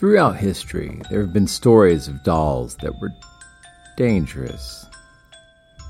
[0.00, 3.12] Throughout history, there have been stories of dolls that were
[3.98, 4.86] dangerous.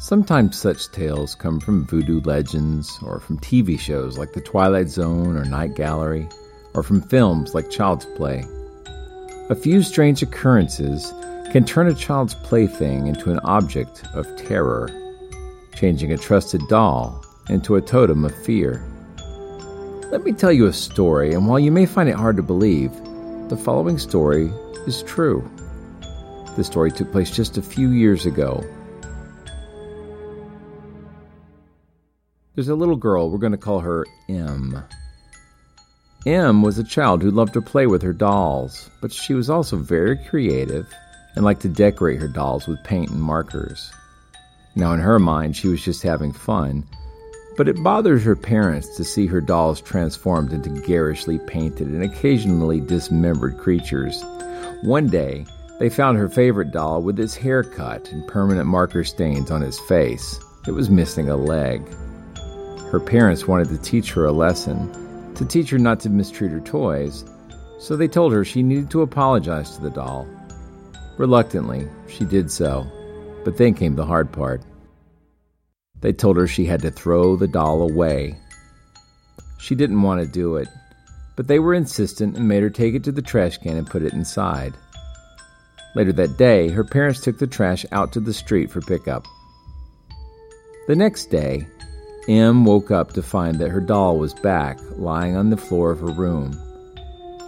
[0.01, 5.37] Sometimes such tales come from voodoo legends, or from TV shows like The Twilight Zone
[5.37, 6.29] or Night Gallery,
[6.75, 8.43] or from films like Child's Play.
[9.49, 11.15] A few strange occurrences
[11.53, 14.91] can turn a child's plaything into an object of terror,
[15.77, 18.85] changing a trusted doll into a totem of fear.
[20.11, 22.91] Let me tell you a story, and while you may find it hard to believe,
[23.51, 24.49] the following story
[24.87, 25.43] is true.
[26.55, 28.65] The story took place just a few years ago.
[32.55, 34.81] There's a little girl, we're going to call her M.
[36.27, 39.77] M was a child who loved to play with her dolls, but she was also
[39.77, 40.87] very creative
[41.35, 43.91] and liked to decorate her dolls with paint and markers.
[44.77, 46.87] Now, in her mind, she was just having fun,
[47.61, 52.81] but it bothers her parents to see her dolls transformed into garishly painted and occasionally
[52.81, 54.25] dismembered creatures.
[54.81, 55.45] One day,
[55.79, 59.79] they found her favorite doll with its hair cut and permanent marker stains on its
[59.79, 60.41] face.
[60.67, 61.87] It was missing a leg.
[62.91, 66.61] Her parents wanted to teach her a lesson, to teach her not to mistreat her
[66.61, 67.27] toys,
[67.79, 70.27] so they told her she needed to apologize to the doll.
[71.19, 72.87] Reluctantly, she did so,
[73.45, 74.63] but then came the hard part.
[76.01, 78.39] They told her she had to throw the doll away.
[79.59, 80.69] She didn't want to do it,
[81.37, 84.03] but they were insistent and made her take it to the trash can and put
[84.03, 84.75] it inside.
[85.95, 89.27] Later that day, her parents took the trash out to the street for pickup.
[90.87, 91.67] The next day,
[92.29, 96.01] M woke up to find that her doll was back, lying on the floor of
[96.01, 96.53] her room.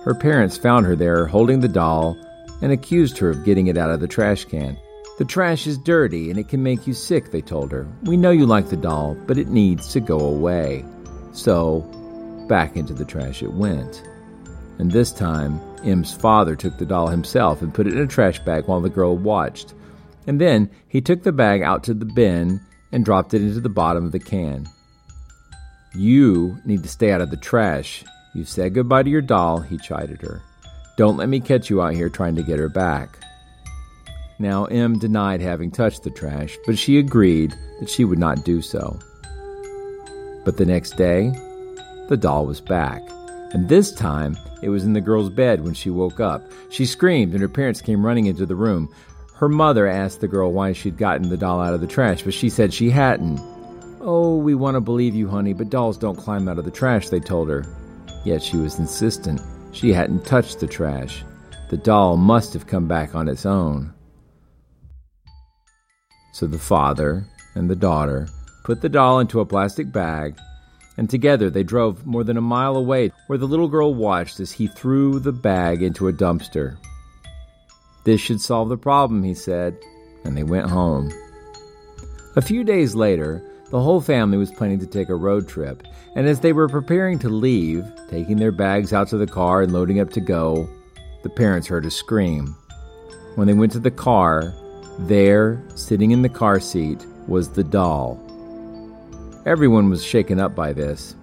[0.04, 2.16] Her parents found her there holding the doll
[2.60, 4.76] and accused her of getting it out of the trash can.
[5.18, 7.86] The trash is dirty and it can make you sick, they told her.
[8.04, 10.84] We know you like the doll, but it needs to go away.
[11.32, 11.80] So,
[12.48, 14.02] back into the trash it went.
[14.78, 18.38] And this time, M's father took the doll himself and put it in a trash
[18.40, 19.74] bag while the girl watched.
[20.26, 23.68] And then he took the bag out to the bin and dropped it into the
[23.68, 24.66] bottom of the can.
[25.94, 28.02] You need to stay out of the trash.
[28.34, 30.40] You've said goodbye to your doll, he chided her.
[30.96, 33.18] Don't let me catch you out here trying to get her back.
[34.38, 38.60] Now, M denied having touched the trash, but she agreed that she would not do
[38.60, 38.98] so.
[40.44, 41.30] But the next day,
[42.08, 43.02] the doll was back,
[43.52, 46.42] and this time it was in the girl's bed when she woke up.
[46.70, 48.92] She screamed, and her parents came running into the room.
[49.34, 52.34] Her mother asked the girl why she'd gotten the doll out of the trash, but
[52.34, 53.40] she said she hadn't.
[54.00, 57.08] Oh, we want to believe you, honey, but dolls don't climb out of the trash,
[57.08, 57.64] they told her.
[58.24, 59.40] Yet she was insistent.
[59.72, 61.24] She hadn't touched the trash.
[61.70, 63.92] The doll must have come back on its own.
[66.32, 68.26] So the father and the daughter
[68.64, 70.38] put the doll into a plastic bag,
[70.96, 74.52] and together they drove more than a mile away, where the little girl watched as
[74.52, 76.76] he threw the bag into a dumpster.
[78.04, 79.78] This should solve the problem, he said,
[80.24, 81.12] and they went home.
[82.34, 85.82] A few days later, the whole family was planning to take a road trip,
[86.14, 89.72] and as they were preparing to leave, taking their bags out to the car and
[89.72, 90.68] loading up to go,
[91.22, 92.56] the parents heard a scream.
[93.34, 94.54] When they went to the car,
[94.98, 98.20] there, sitting in the car seat, was the doll.
[99.46, 101.16] Everyone was shaken up by this,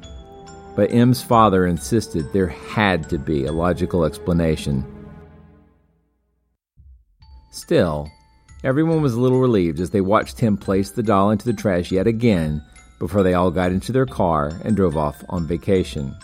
[0.75, 4.85] but M's father insisted there had to be a logical explanation.
[7.51, 8.09] Still,
[8.63, 11.91] everyone was a little relieved as they watched him place the doll into the trash
[11.91, 12.63] yet again
[12.99, 16.15] before they all got into their car and drove off on vacation.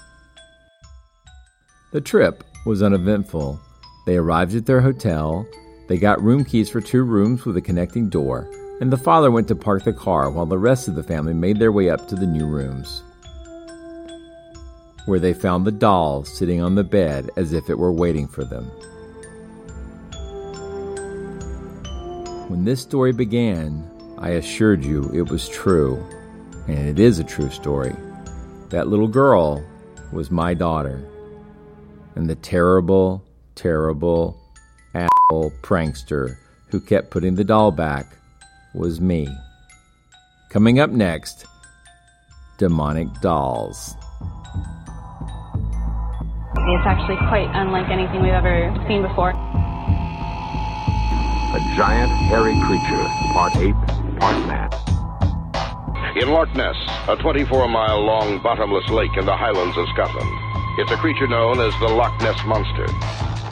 [1.91, 3.59] The trip was uneventful.
[4.05, 5.47] They arrived at their hotel,
[5.87, 8.49] they got room keys for two rooms with a connecting door,
[8.81, 11.59] and the father went to park the car while the rest of the family made
[11.59, 13.03] their way up to the new rooms,
[15.05, 18.43] where they found the doll sitting on the bed as if it were waiting for
[18.43, 18.65] them.
[22.49, 26.03] When this story began, I assured you it was true,
[26.67, 27.95] and it is a true story.
[28.69, 29.63] That little girl
[30.11, 31.07] was my daughter,
[32.15, 33.23] and the terrible,
[33.55, 34.39] terrible
[35.31, 36.37] prankster
[36.69, 38.05] who kept putting the doll back
[38.75, 39.27] was me.
[40.49, 41.47] Coming up next,
[42.59, 43.95] demonic dolls.
[46.67, 49.31] It's actually quite unlike anything we've ever seen before.
[51.51, 53.75] A giant, hairy creature, part ape,
[54.19, 54.69] part man.
[56.17, 56.75] In Loch Ness,
[57.07, 60.29] a 24 mile long bottomless lake in the highlands of Scotland.
[60.77, 62.85] It's a creature known as the Loch Ness Monster.
[62.87, 63.44] Monster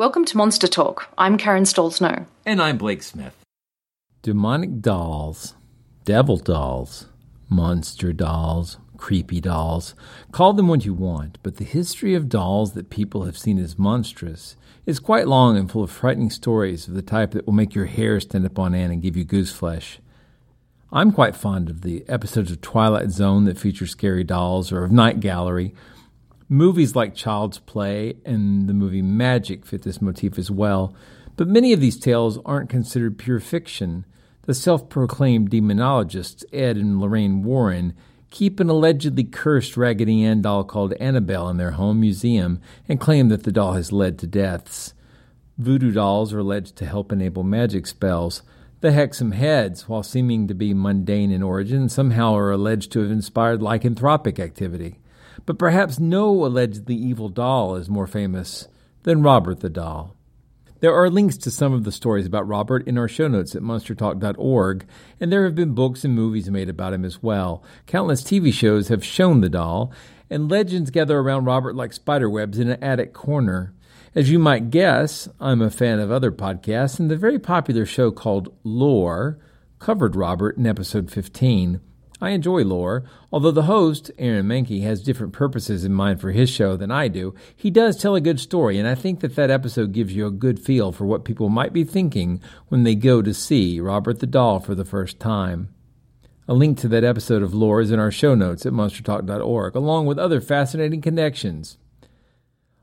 [0.00, 1.08] Welcome to Monster Talk.
[1.18, 2.24] I'm Karen Stollznow.
[2.46, 3.36] And I'm Blake Smith.
[4.22, 5.52] Demonic dolls,
[6.06, 7.08] devil dolls,
[7.50, 9.94] monster dolls, creepy dolls.
[10.32, 13.78] Call them what you want, but the history of dolls that people have seen as
[13.78, 14.56] monstrous
[14.86, 17.84] is quite long and full of frightening stories of the type that will make your
[17.84, 20.00] hair stand up on end and give you goose flesh.
[20.90, 24.92] I'm quite fond of the episodes of Twilight Zone that feature scary dolls or of
[24.92, 25.74] Night Gallery
[26.52, 30.92] Movies like Child's Play and the movie Magic fit this motif as well,
[31.36, 34.04] but many of these tales aren't considered pure fiction.
[34.46, 37.94] The self proclaimed demonologists Ed and Lorraine Warren
[38.30, 43.28] keep an allegedly cursed Raggedy Ann doll called Annabelle in their home museum and claim
[43.28, 44.92] that the doll has led to deaths.
[45.56, 48.42] Voodoo dolls are alleged to help enable magic spells.
[48.80, 53.10] The Hexham heads, while seeming to be mundane in origin, somehow are alleged to have
[53.12, 54.99] inspired lycanthropic activity
[55.46, 58.68] but perhaps no allegedly evil doll is more famous
[59.02, 60.16] than Robert the Doll.
[60.80, 63.60] There are links to some of the stories about Robert in our show notes at
[63.60, 64.86] monstertalk.org,
[65.20, 67.62] and there have been books and movies made about him as well.
[67.86, 69.92] Countless TV shows have shown the doll,
[70.30, 73.74] and legends gather around Robert like spiderwebs in an attic corner.
[74.14, 78.10] As you might guess, I'm a fan of other podcasts, and the very popular show
[78.10, 79.38] called Lore
[79.78, 81.80] covered Robert in episode 15.
[82.20, 83.04] I enjoy lore.
[83.32, 87.08] Although the host, Aaron Mahnke, has different purposes in mind for his show than I
[87.08, 90.26] do, he does tell a good story, and I think that that episode gives you
[90.26, 94.20] a good feel for what people might be thinking when they go to see Robert
[94.20, 95.74] the Doll for the first time.
[96.46, 100.06] A link to that episode of Lore is in our show notes at monstertalk.org, along
[100.06, 101.78] with other fascinating connections.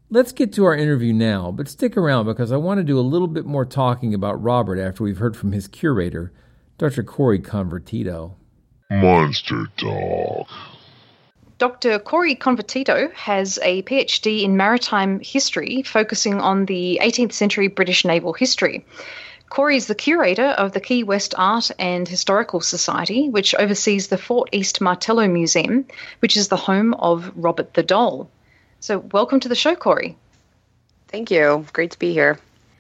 [0.10, 3.02] Let's get to our interview now, but stick around because I want to do a
[3.02, 6.32] little bit more talking about Robert after we've heard from his curator,
[6.78, 7.04] Dr.
[7.04, 8.36] Cori Convertito.
[8.90, 10.48] Monster Dog.
[11.58, 12.00] Dr.
[12.00, 18.32] Cori Convertito has a PhD in maritime history, focusing on the 18th century British naval
[18.32, 18.86] history.
[19.50, 24.18] Cori is the curator of the Key West Art and Historical Society, which oversees the
[24.18, 25.86] Fort East Martello Museum,
[26.20, 28.30] which is the home of Robert the Doll.
[28.80, 30.16] So, welcome to the show, Cori.
[31.10, 31.66] Thank you.
[31.74, 32.40] Great to be here.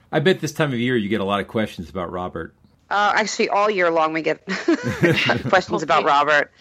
[0.09, 2.53] I bet this time of year you get a lot of questions about Robert.
[2.89, 4.45] Uh, actually, all year long we get
[5.49, 6.51] questions about Robert.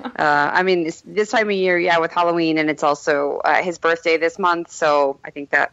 [0.00, 3.78] Uh, I mean, this time of year, yeah, with Halloween, and it's also uh, his
[3.78, 5.72] birthday this month, so I think that.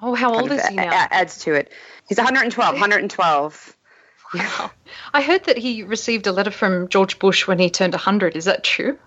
[0.00, 0.90] Oh, how old is he now?
[0.90, 1.72] A- adds to it.
[2.08, 2.74] He's 112.
[2.74, 3.76] 112.
[4.34, 4.70] Wow.
[5.12, 8.36] I heard that he received a letter from George Bush when he turned 100.
[8.36, 8.98] Is that true?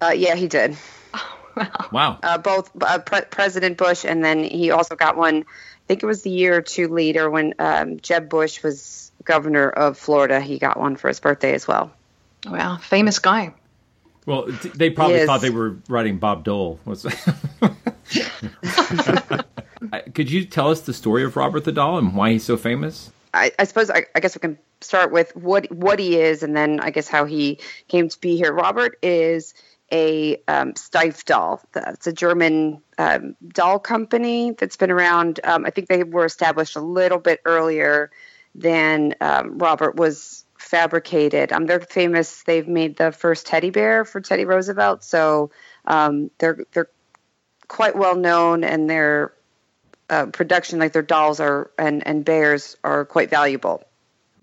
[0.00, 0.76] Uh, yeah, he did.
[1.14, 1.88] Oh, wow.
[1.92, 2.18] Wow.
[2.22, 5.42] Uh, both uh, Pre- President Bush, and then he also got one.
[5.42, 9.68] I think it was the year or two later when um, Jeb Bush was governor
[9.68, 10.40] of Florida.
[10.40, 11.92] He got one for his birthday as well.
[12.46, 13.52] Wow, famous guy.
[14.24, 16.80] Well, they probably thought they were writing Bob Dole.
[20.14, 23.12] Could you tell us the story of Robert the Doll and why he's so famous?
[23.32, 26.56] I, I suppose I, I, guess we can start with what what he is, and
[26.56, 28.52] then I guess how he came to be here.
[28.52, 29.54] Robert is
[29.92, 31.62] a um, Steiff doll.
[31.74, 35.38] It's a German um, doll company that's been around.
[35.44, 38.10] Um, I think they were established a little bit earlier
[38.56, 41.52] than um, Robert was fabricated.
[41.52, 42.42] Um, they're famous.
[42.42, 45.50] They've made the first teddy bear for Teddy Roosevelt, so
[45.84, 46.88] um, they're they're
[47.68, 49.32] quite well known, and their
[50.08, 53.82] uh, production, like their dolls are and and bears, are quite valuable.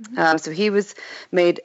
[0.01, 0.37] Mm-hmm.
[0.37, 0.95] so he was
[1.31, 1.61] made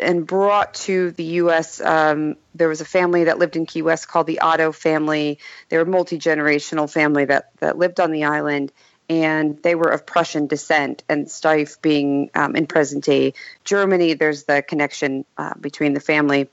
[0.00, 1.80] and brought to the U.S.
[1.80, 5.38] Um, there was a family that lived in Key West called the Otto family.
[5.68, 8.72] They were a multi generational family that that lived on the island,
[9.10, 11.02] and they were of Prussian descent.
[11.08, 16.48] And Steiff being um, in present day Germany, there's the connection uh, between the family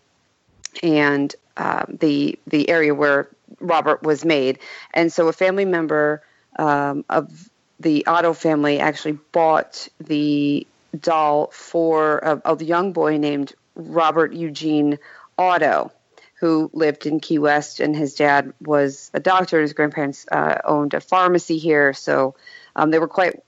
[0.83, 4.59] and uh, the the area where Robert was made.
[4.93, 6.23] And so a family member
[6.57, 7.49] um, of
[7.79, 10.65] the Otto family actually bought the
[10.99, 14.97] doll for a, a young boy named Robert Eugene
[15.37, 15.91] Otto,
[16.39, 19.59] who lived in Key West, and his dad was a doctor.
[19.61, 22.35] His grandparents uh, owned a pharmacy here, so
[22.75, 23.41] um, they were quite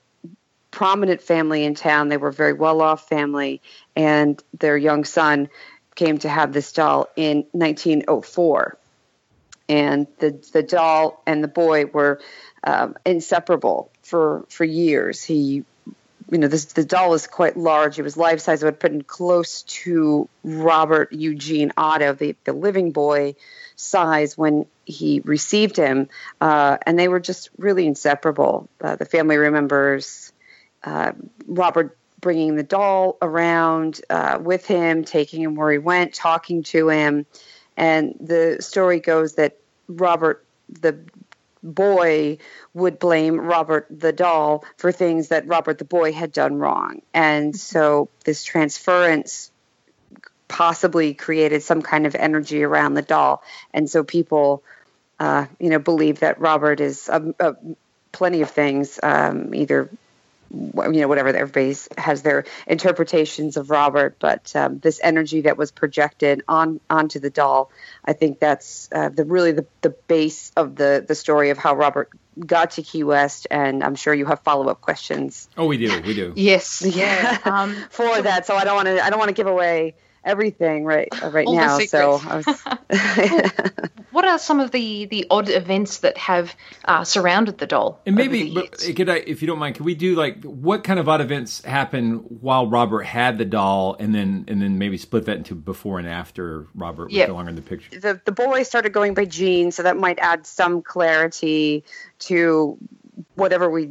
[0.70, 2.08] prominent family in town.
[2.08, 3.60] They were a very well off family,
[3.94, 5.48] and their young son
[5.94, 8.76] came to have this doll in 1904.
[9.68, 12.20] And the the doll and the boy were
[12.64, 15.22] um, inseparable for for years.
[15.22, 15.64] He
[16.30, 17.98] you know, this, the doll was quite large.
[17.98, 18.62] It was life size.
[18.62, 23.34] It would put in close to Robert Eugene Otto, the, the living boy
[23.76, 26.08] size when he received him.
[26.40, 28.68] Uh, and they were just really inseparable.
[28.80, 30.32] Uh, the family remembers
[30.84, 31.12] uh,
[31.46, 36.88] Robert bringing the doll around uh, with him, taking him where he went, talking to
[36.88, 37.26] him.
[37.76, 39.56] And the story goes that
[39.88, 40.98] Robert, the
[41.62, 42.38] boy
[42.74, 47.02] would blame Robert the doll for things that Robert the boy had done wrong.
[47.12, 49.50] And so this transference
[50.48, 53.42] possibly created some kind of energy around the doll.
[53.72, 54.62] And so people,
[55.18, 57.52] uh, you know, believe that Robert is um, uh,
[58.12, 59.88] plenty of things, um, either
[60.52, 65.70] you know whatever everybody has their interpretations of Robert, but um, this energy that was
[65.70, 67.70] projected on onto the doll,
[68.04, 71.76] I think that's uh, the really the, the base of the the story of how
[71.76, 75.48] Robert got to Key West, and I'm sure you have follow up questions.
[75.56, 76.32] Oh, we do, we do.
[76.36, 78.46] yes, yeah, um, for that.
[78.46, 81.46] So I don't want to I don't want to give away everything right uh, right
[81.48, 81.78] now.
[81.78, 82.46] So, was,
[84.10, 88.00] what are some of the the odd events that have uh, surrounded the doll?
[88.06, 88.54] And maybe,
[88.94, 91.64] could I, if you don't mind, could we do like what kind of odd events
[91.64, 95.98] happen while Robert had the doll, and then and then maybe split that into before
[95.98, 97.98] and after Robert was no longer in the picture?
[97.98, 101.84] The the boy started going by Gene, so that might add some clarity
[102.20, 102.78] to
[103.34, 103.90] whatever we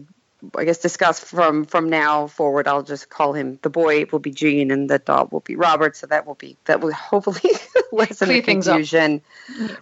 [0.55, 2.67] I guess discuss from from now forward.
[2.67, 5.97] I'll just call him the boy will be Gene and the dog will be Robert.
[5.97, 7.53] So that will be that will hopefully
[7.91, 9.21] lessen the confusion,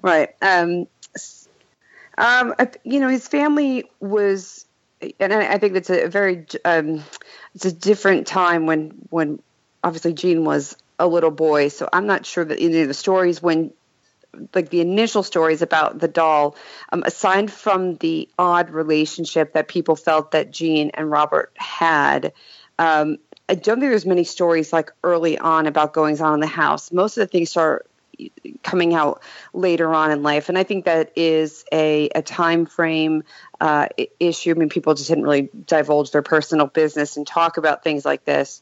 [0.01, 0.29] right?
[0.41, 0.87] Um,
[2.17, 4.65] um, you know, his family was,
[5.19, 7.03] and I, think it's a very um,
[7.53, 9.39] it's a different time when when
[9.83, 11.67] obviously Gene was a little boy.
[11.67, 13.71] So I'm not sure that any of the stories when
[14.53, 16.55] like the initial stories about the doll,
[16.91, 22.33] um, aside from the odd relationship that people felt that Gene and Robert had,
[22.79, 23.17] um,
[23.49, 26.91] I don't think there's many stories like early on about goings on in the house.
[26.91, 27.85] Most of the things are
[28.63, 29.21] coming out
[29.53, 33.23] later on in life, and I think that is a, a time frame
[33.61, 33.87] uh,
[34.19, 34.51] issue.
[34.51, 38.25] I mean, people just didn't really divulge their personal business and talk about things like
[38.25, 38.61] this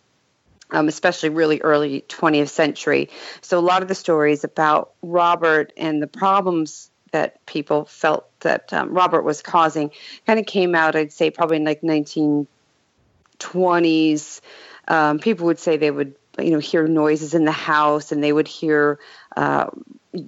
[0.71, 3.09] um, especially really early 20th century.
[3.41, 8.73] So a lot of the stories about Robert and the problems that people felt that
[8.73, 9.91] um, Robert was causing
[10.27, 14.41] kind of came out, I'd say, probably in like 1920s.
[14.87, 18.33] Um, people would say they would, you know, hear noises in the house and they
[18.33, 18.99] would hear
[19.37, 19.67] uh,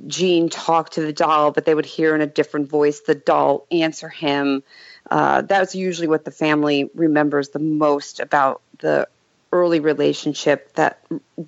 [0.08, 3.66] Gene talk to the doll, but they would hear in a different voice the doll
[3.72, 4.64] answer him.
[5.10, 9.08] Uh, that's usually what the family remembers the most about the
[9.52, 11.00] early relationship that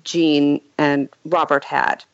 [0.04, 2.04] Gene and Robert had.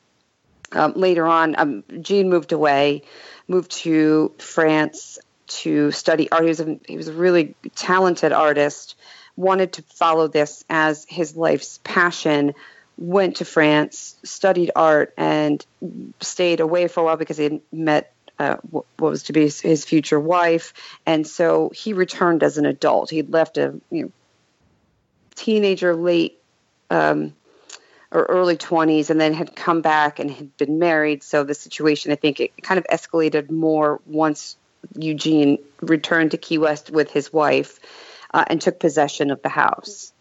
[0.73, 3.02] Um, later on, um, Gene moved away,
[3.49, 6.43] moved to France to study art.
[6.43, 8.97] He was a, he was a really talented artist,
[9.37, 12.55] wanted to follow this as his life's passion,
[12.99, 15.64] went to France, studied art, and
[16.21, 19.85] stayed away for a while because he had met uh, what was to be his
[19.85, 20.75] future wife.
[21.07, 23.11] And so he returned as an adult.
[23.11, 24.12] He'd left a you know,
[25.37, 26.40] teenager, late
[26.90, 27.35] um,
[28.11, 31.23] or early 20s, and then had come back and had been married.
[31.23, 34.57] So the situation, I think, it kind of escalated more once
[34.97, 37.78] Eugene returned to Key West with his wife.
[38.35, 40.12] uh, and took possession of the house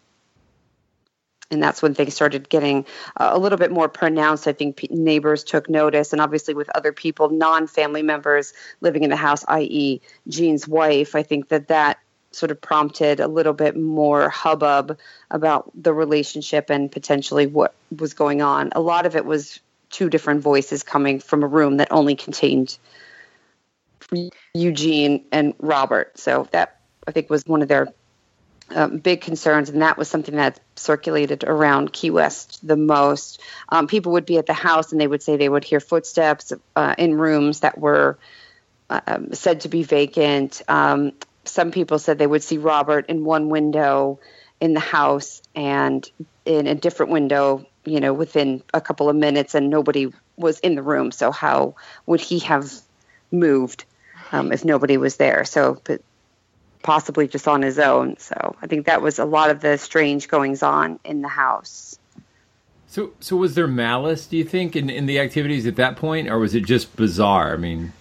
[1.51, 2.85] and that's when things started getting
[3.17, 4.47] uh, a little bit more pronounced.
[4.47, 9.09] I think p- neighbors took notice, and obviously with other people, non-family members living in
[9.09, 11.99] the house, i.e., Gene's wife, I think that that
[12.35, 14.97] sort of prompted a little bit more hubbub
[15.31, 18.69] about the relationship and potentially what was going on.
[18.73, 22.77] A lot of it was two different voices coming from a room that only contained
[24.53, 26.17] Eugene and Robert.
[26.17, 27.87] So that I think was one of their
[28.73, 33.39] um, big concerns, and that was something that circulated around Key West the most.
[33.69, 36.51] Um, people would be at the house and they would say they would hear footsteps
[36.75, 38.17] uh, in rooms that were
[38.89, 40.61] um, said to be vacant.
[41.45, 44.19] Some people said they would see Robert in one window
[44.59, 46.09] in the house and
[46.45, 50.75] in a different window, you know, within a couple of minutes, and nobody was in
[50.75, 51.11] the room.
[51.11, 51.75] So, how
[52.05, 52.71] would he have
[53.31, 53.85] moved
[54.31, 55.45] um, if nobody was there?
[55.45, 56.01] So, but
[56.85, 58.15] possibly just on his own.
[58.17, 61.97] So I think that was a lot of the strange goings on in the house.
[62.87, 64.27] So, so was there malice?
[64.27, 67.53] Do you think in, in the activities at that point, or was it just bizarre?
[67.53, 67.91] I mean,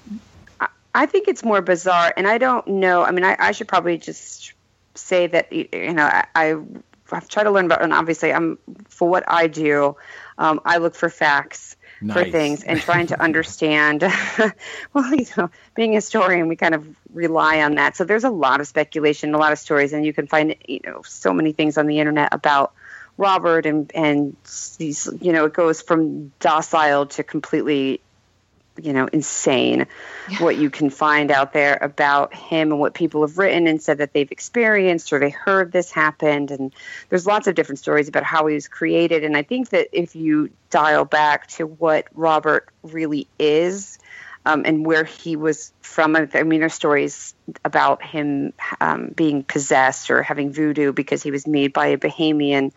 [0.94, 3.02] I, think it's more bizarre, and I don't know.
[3.02, 4.52] I mean, I, I should probably just
[4.94, 6.56] say that you know I, I
[7.12, 8.58] I've tried to learn about, and obviously, I'm
[8.88, 9.96] for what I do,
[10.38, 12.16] um, I look for facts nice.
[12.16, 14.02] for things and trying to understand.
[14.92, 17.96] well, you know, being a historian, we kind of rely on that.
[17.96, 20.80] So there's a lot of speculation, a lot of stories, and you can find you
[20.84, 22.72] know so many things on the internet about
[23.16, 24.36] Robert and and
[24.78, 28.00] these you know it goes from docile to completely
[28.82, 29.86] you know insane
[30.28, 30.42] yeah.
[30.42, 33.98] what you can find out there about him and what people have written and said
[33.98, 36.72] that they've experienced or they heard this happened and
[37.08, 40.16] there's lots of different stories about how he was created and i think that if
[40.16, 43.98] you dial back to what robert really is
[44.46, 46.16] um, and where he was from.
[46.16, 51.46] I mean, there's stories about him um, being possessed or having voodoo because he was
[51.46, 52.72] made by a Bahamian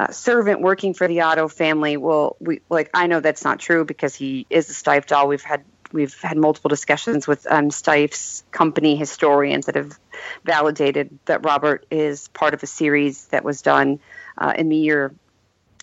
[0.00, 1.98] uh, servant working for the Otto family.
[1.98, 5.28] Well, we like I know that's not true because he is a Steiff doll.
[5.28, 9.98] We've had we've had multiple discussions with um, Steiff's company historians that have
[10.42, 14.00] validated that Robert is part of a series that was done
[14.38, 15.14] uh, in the year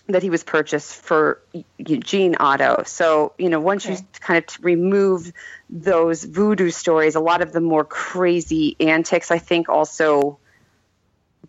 [0.08, 1.40] that he was purchased for
[1.76, 2.82] Eugene Otto.
[2.86, 3.94] So, you know, once okay.
[3.94, 5.32] you kind of remove
[5.70, 10.40] those voodoo stories, a lot of the more crazy antics, I think, also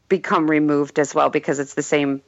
[0.08, 2.22] become removed as well because it's the same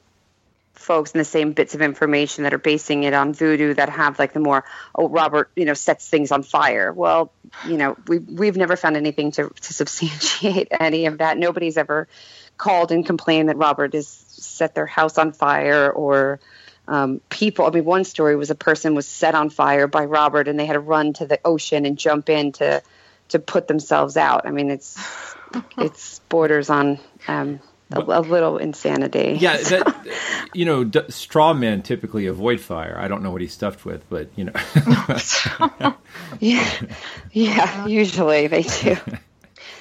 [0.74, 4.18] folks and the same bits of information that are basing it on voodoo that have
[4.18, 7.32] like the more oh Robert you know sets things on fire well
[7.66, 12.08] you know we we've never found anything to to substantiate any of that nobody's ever
[12.56, 16.40] called and complained that Robert has set their house on fire or
[16.88, 17.66] um, people.
[17.66, 20.66] I mean, one story was a person was set on fire by Robert, and they
[20.66, 22.82] had to run to the ocean and jump in to
[23.28, 24.46] to put themselves out.
[24.46, 24.98] I mean, it's
[25.78, 29.38] it's borders on um, a, a, little insanity.
[29.40, 30.06] Yeah, that,
[30.54, 32.96] you know, d- straw men typically avoid fire.
[32.98, 34.52] I don't know what he's stuffed with, but you know.
[36.40, 36.80] yeah,
[37.32, 38.96] yeah, usually they do.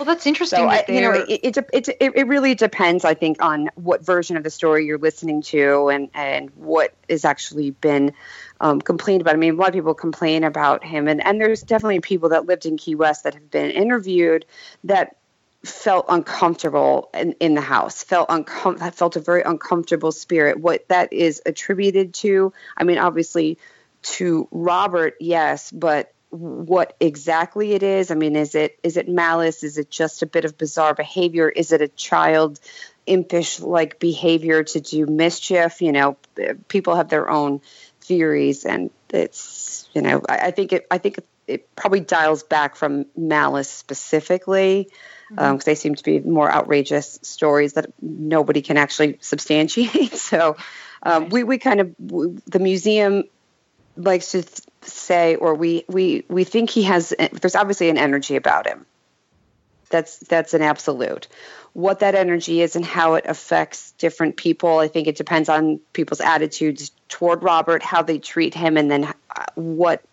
[0.01, 0.61] Well, that's interesting.
[0.61, 4.03] So, that I, you know, it, it, it, it, really depends, I think, on what
[4.03, 8.13] version of the story you're listening to and, and what has actually been
[8.59, 9.35] um, complained about.
[9.35, 12.47] I mean, a lot of people complain about him, and, and there's definitely people that
[12.47, 14.43] lived in Key West that have been interviewed
[14.85, 15.17] that
[15.63, 21.13] felt uncomfortable in, in the house felt uncom- felt a very uncomfortable spirit what that
[21.13, 23.59] is attributed to i mean obviously
[24.01, 28.09] to robert yes but what exactly it is.
[28.09, 29.63] I mean, is it is it malice?
[29.63, 31.49] Is it just a bit of bizarre behavior?
[31.49, 32.59] Is it a child
[33.05, 35.81] impish like behavior to do mischief?
[35.81, 36.17] You know,
[36.69, 37.61] people have their own
[37.99, 42.77] theories, and it's you know, I, I think it I think it probably dials back
[42.77, 44.89] from malice specifically
[45.31, 45.53] because mm-hmm.
[45.53, 50.13] um, they seem to be more outrageous stories that nobody can actually substantiate.
[50.15, 50.57] so
[51.03, 53.23] um, we we kind of we, the museum
[53.95, 57.13] likes to th- say, or we we we think he has.
[57.31, 58.85] There's obviously an energy about him.
[59.89, 61.27] That's that's an absolute.
[61.73, 65.79] What that energy is and how it affects different people, I think it depends on
[65.93, 70.03] people's attitudes toward Robert, how they treat him, and then uh, what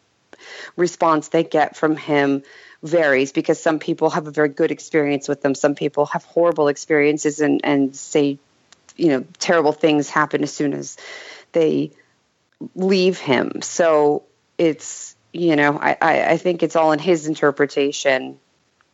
[0.76, 2.44] response they get from him
[2.83, 6.69] varies because some people have a very good experience with them some people have horrible
[6.69, 8.38] experiences and and say
[8.97, 10.97] you know terrible things happen as soon as
[11.53, 11.91] they
[12.75, 13.62] leave him.
[13.62, 14.25] So
[14.59, 15.97] it's you know I,
[16.33, 18.38] I think it's all in his interpretation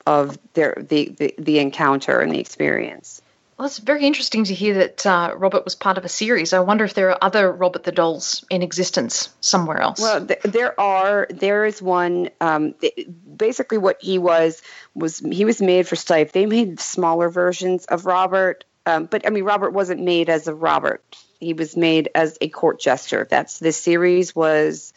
[0.06, 3.22] of their the, the, the encounter and the experience.
[3.56, 6.52] Well, it's very interesting to hear that uh, Robert was part of a series.
[6.52, 10.00] I wonder if there are other Robert the Dolls in existence somewhere else.
[10.00, 11.28] Well, th- there are.
[11.30, 12.30] There is one.
[12.40, 14.60] Um, th- basically, what he was
[14.94, 16.32] was he was made for Steiff.
[16.32, 20.54] They made smaller versions of Robert, um, but I mean, Robert wasn't made as a
[20.54, 21.04] Robert.
[21.38, 23.26] He was made as a court jester.
[23.28, 24.92] That's the series was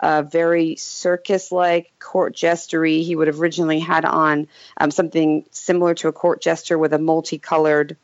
[0.00, 3.04] uh, very circus-like court jestery.
[3.04, 6.98] He would have originally had on um, something similar to a court jester with a
[6.98, 7.96] multicolored,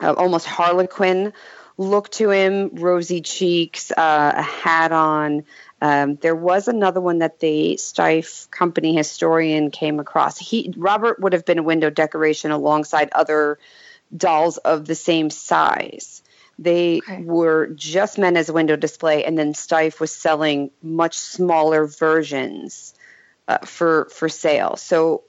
[0.00, 1.32] uh, almost harlequin
[1.78, 5.44] look to him, rosy cheeks, uh, a hat on.
[5.80, 10.38] Um, there was another one that the Steiff company historian came across.
[10.38, 13.58] He Robert would have been a window decoration alongside other
[14.16, 16.22] dolls of the same size.
[16.58, 17.22] They okay.
[17.22, 22.94] were just meant as a window display, and then Steiff was selling much smaller versions
[23.48, 24.76] uh, for for sale.
[24.76, 25.24] So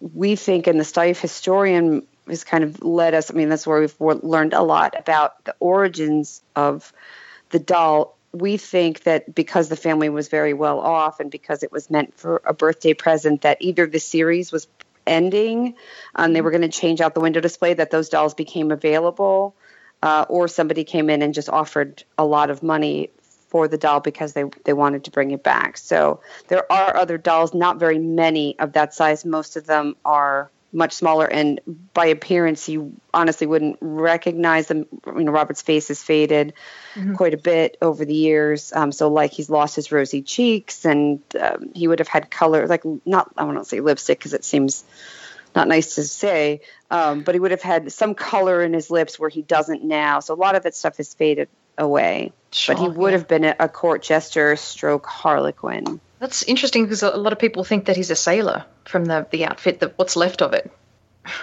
[0.00, 3.30] we think, and the Steiff historian has kind of led us.
[3.30, 6.92] I mean, that's where we've learned a lot about the origins of
[7.50, 8.16] the doll.
[8.32, 12.14] We think that because the family was very well off, and because it was meant
[12.18, 14.68] for a birthday present, that either the series was
[15.06, 15.74] ending,
[16.14, 19.54] and they were going to change out the window display, that those dolls became available
[20.02, 23.10] uh, or somebody came in and just offered a lot of money
[23.48, 25.78] for the doll because they, they wanted to bring it back.
[25.78, 29.24] So there are other dolls, not very many of that size.
[29.24, 31.60] Most of them are much smaller, and
[31.94, 34.84] by appearance, you honestly wouldn't recognize them.
[35.06, 36.52] You know, Robert's face has faded
[36.94, 37.14] mm-hmm.
[37.14, 38.72] quite a bit over the years.
[38.74, 42.66] Um, so, like, he's lost his rosy cheeks, and um, he would have had color,
[42.66, 44.84] like, not, I want to say lipstick because it seems
[45.56, 49.18] not nice to say, um, but he would have had some color in his lips
[49.18, 50.20] where he doesn't now.
[50.20, 52.32] So a lot of that stuff has faded away.
[52.52, 53.18] Sure, but he would yeah.
[53.18, 56.00] have been a, court jester stroke harlequin.
[56.18, 59.44] That's interesting because a lot of people think that he's a sailor from the, the
[59.44, 60.70] outfit, that what's left of it.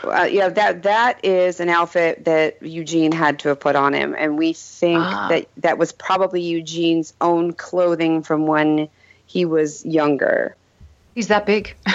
[0.04, 4.16] Uh, yeah, that that is an outfit that Eugene had to have put on him,
[4.18, 5.28] and we think ah.
[5.30, 8.88] that that was probably Eugene's own clothing from when
[9.26, 10.56] he was younger.
[11.16, 11.76] He's that big.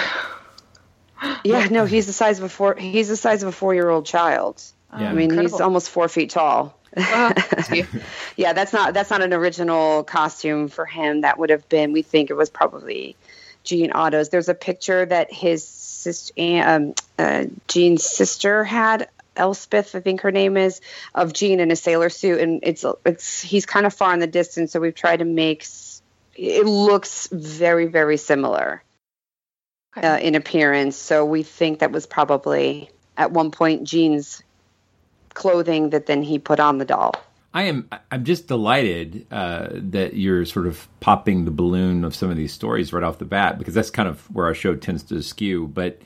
[1.43, 2.75] Yeah, no, he's the size of a four.
[2.75, 4.61] He's the size of a four-year-old child.
[4.91, 5.09] Yeah.
[5.09, 5.57] I mean, Incredible.
[5.57, 6.75] he's almost four feet tall.
[6.97, 7.33] Oh,
[8.35, 11.21] yeah, that's not that's not an original costume for him.
[11.21, 11.93] That would have been.
[11.93, 13.15] We think it was probably
[13.63, 14.29] Gene Otto's.
[14.29, 19.09] There's a picture that his sister, um, uh, Gene's sister had.
[19.35, 20.81] Elspeth, I think her name is,
[21.15, 24.27] of Gene in a sailor suit, and it's it's he's kind of far in the
[24.27, 25.65] distance, so we've tried to make
[26.35, 28.83] it looks very very similar
[29.95, 30.95] uh, in appearance.
[30.95, 34.43] So we think that was probably at one point Gene's
[35.33, 37.13] clothing that then he put on the doll.
[37.53, 37.89] I am.
[38.11, 42.53] I'm just delighted uh, that you're sort of popping the balloon of some of these
[42.53, 45.67] stories right off the bat because that's kind of where our show tends to skew.
[45.67, 45.99] But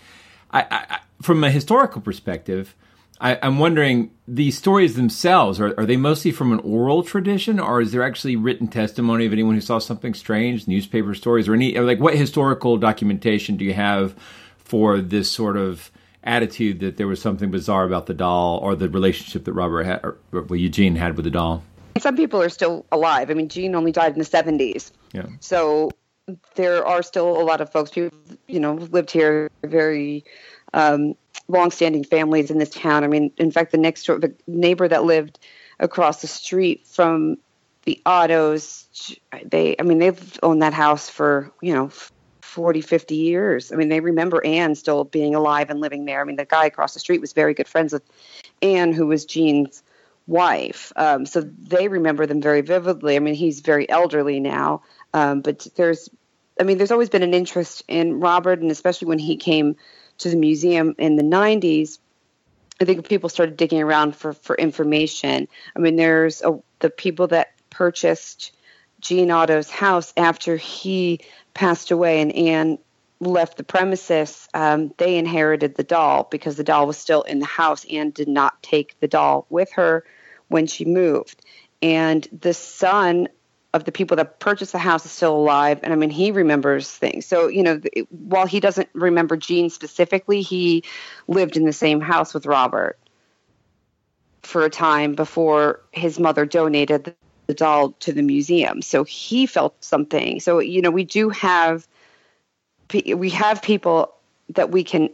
[0.51, 2.75] I, I, from a historical perspective,
[3.23, 7.79] I, am wondering these stories themselves are, are they mostly from an oral tradition, or
[7.79, 11.77] is there actually written testimony of anyone who saw something strange, newspaper stories, or any
[11.77, 14.13] or like what historical documentation do you have
[14.57, 15.89] for this sort of
[16.25, 20.03] attitude that there was something bizarre about the doll or the relationship that Robert had,
[20.03, 21.63] or well, Eugene had with the doll?
[21.97, 23.31] Some people are still alive.
[23.31, 24.91] I mean, Gene only died in the 70s.
[25.13, 25.27] Yeah.
[25.39, 25.91] So
[26.55, 28.11] there are still a lot of folks who,
[28.47, 30.25] you know, lived here very
[30.73, 31.13] um,
[31.53, 33.03] longstanding families in this town.
[33.03, 35.39] I mean, in fact, the next door, the neighbor that lived
[35.79, 37.37] across the street from
[37.83, 41.91] the Ottos, they, I mean, they've owned that house for, you know,
[42.41, 43.71] 40, 50 years.
[43.71, 46.21] I mean, they remember Anne still being alive and living there.
[46.21, 48.03] I mean, the guy across the street was very good friends with
[48.61, 49.81] Anne, who was Gene's
[50.27, 50.93] wife.
[50.95, 53.15] Um, so they remember them very vividly.
[53.15, 56.09] I mean, he's very elderly now, um, but there's,
[56.59, 59.75] I mean, there's always been an interest in Robert, and especially when he came
[60.19, 61.99] to the museum in the 90s,
[62.81, 65.47] I think people started digging around for, for information.
[65.75, 68.51] I mean, there's a, the people that purchased
[68.99, 71.19] Gene Otto's house after he
[71.53, 72.77] passed away and Anne
[73.19, 74.47] left the premises.
[74.53, 77.85] Um, they inherited the doll because the doll was still in the house.
[77.85, 80.03] Anne did not take the doll with her
[80.47, 81.41] when she moved.
[81.81, 83.27] And the son
[83.73, 85.79] of the people that purchased the house is still alive.
[85.83, 87.25] And i mean he remembers things.
[87.25, 90.83] So you know while he doesn't remember gene specifically he
[91.27, 92.99] lived in the same house with robert
[94.43, 97.15] for a time before his mother donated the,
[97.47, 98.81] the doll to the museum.
[98.81, 100.39] So he felt something.
[100.39, 101.87] So you know we do have
[102.93, 104.13] we have people
[104.49, 105.09] that we can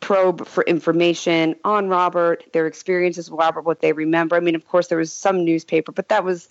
[0.00, 4.36] probe for information on Robert, their experiences with Robert, what they remember.
[4.36, 6.48] I mean, of course, there was some newspaper, but that was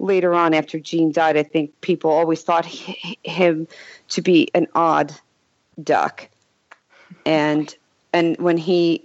[0.00, 3.68] later on after Gene died, I think people always thought he, him
[4.08, 5.14] to be an odd
[5.82, 6.28] duck.
[7.24, 7.74] And
[8.12, 9.04] and when he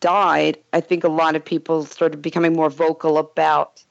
[0.00, 3.82] died, I think a lot of people started becoming more vocal about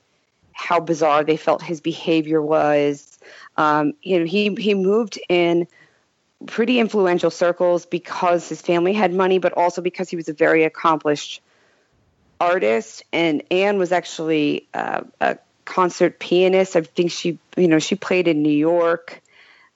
[0.53, 3.19] how bizarre they felt his behavior was.
[3.57, 5.67] Um, you know, he he moved in
[6.47, 10.63] pretty influential circles because his family had money, but also because he was a very
[10.63, 11.41] accomplished
[12.41, 13.03] artist.
[13.13, 16.75] And Anne was actually uh, a concert pianist.
[16.75, 19.21] I think she, you know, she played in New York,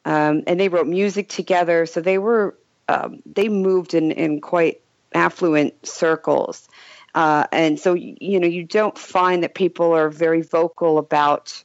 [0.03, 1.85] um, and they wrote music together.
[1.85, 2.55] So they were
[2.89, 4.81] um, they moved in in quite
[5.13, 6.67] affluent circles.
[7.13, 11.63] Uh, and so, you know, you don't find that people are very vocal about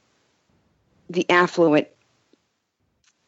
[1.08, 1.88] the affluent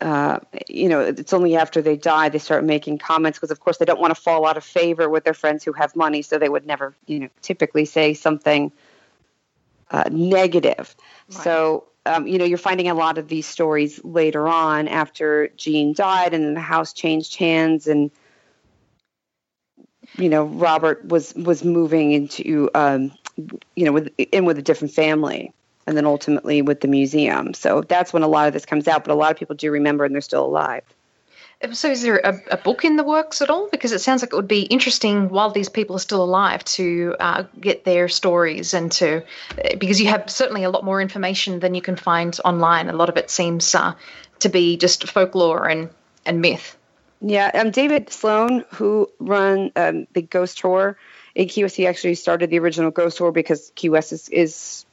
[0.03, 3.79] uh, you know, it's only after they die they start making comments because, of course,
[3.79, 6.39] they don't want to fall out of favor with their friends who have money, so
[6.39, 8.73] they would never, you know, typically say something
[9.93, 10.97] uh, negative.
[11.29, 11.45] Right.
[11.45, 15.93] So, um, you know, you're finding a lot of these stories later on after Gene
[15.93, 18.11] died and the house changed hands and
[20.19, 23.13] you know Robert was was moving into um,
[23.77, 25.53] you know with in with a different family
[25.87, 27.55] and then ultimately with the museum.
[27.55, 29.71] So that's when a lot of this comes out, but a lot of people do
[29.71, 30.85] remember and they're still alive.
[31.71, 33.69] So, is there a, a, book in the works at all?
[33.71, 37.15] Because it sounds like it would be interesting while these people are still alive to
[37.21, 39.23] uh, get their stories and to,
[39.79, 42.89] because you have certainly a lot more information than you can find online.
[42.89, 43.95] A lot of it seems uh,
[44.41, 45.91] to be just folklore and,
[46.27, 46.77] and myth.
[47.21, 50.97] Yeah, um, David Sloan, who run um, the Ghost Tour
[51.37, 54.85] in Key West, he actually started the original Ghost Tour because Key West is, is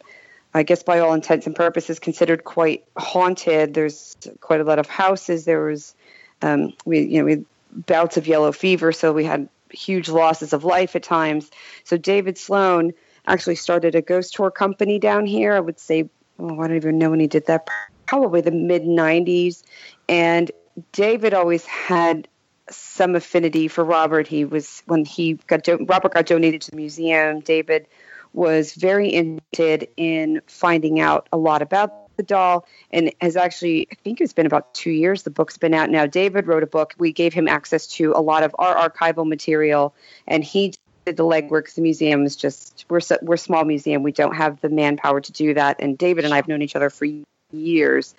[0.54, 3.74] I guess by all intents and purposes, considered quite haunted.
[3.74, 5.46] There's quite a lot of houses.
[5.46, 5.94] There was,
[6.42, 10.64] um, we you know, we bouts of yellow fever, so we had huge losses of
[10.64, 11.52] life at times.
[11.84, 12.94] So David Sloan
[13.28, 15.54] actually started a ghost tour company down here.
[15.54, 16.10] I would say,
[16.40, 17.68] oh, I don't even know when he did that.
[18.08, 19.62] Probably the mid '90s,
[20.08, 20.50] and
[20.94, 22.28] David always had
[22.72, 24.28] some affinity for Robert.
[24.28, 27.42] He was when he got Robert got donated to the museum.
[27.42, 27.88] David
[28.34, 33.96] was very interested in finding out a lot about the doll and has actually i
[34.04, 36.06] think it's been about two years the book's been out now.
[36.06, 36.94] David wrote a book.
[36.98, 39.96] We gave him access to a lot of our archival material
[40.28, 40.74] and he
[41.06, 41.74] did the legwork.
[41.74, 44.04] The museum is just we're we're small museum.
[44.04, 45.78] We don't have the manpower to do that.
[45.80, 47.08] And david and i have known each other for
[47.52, 48.14] years.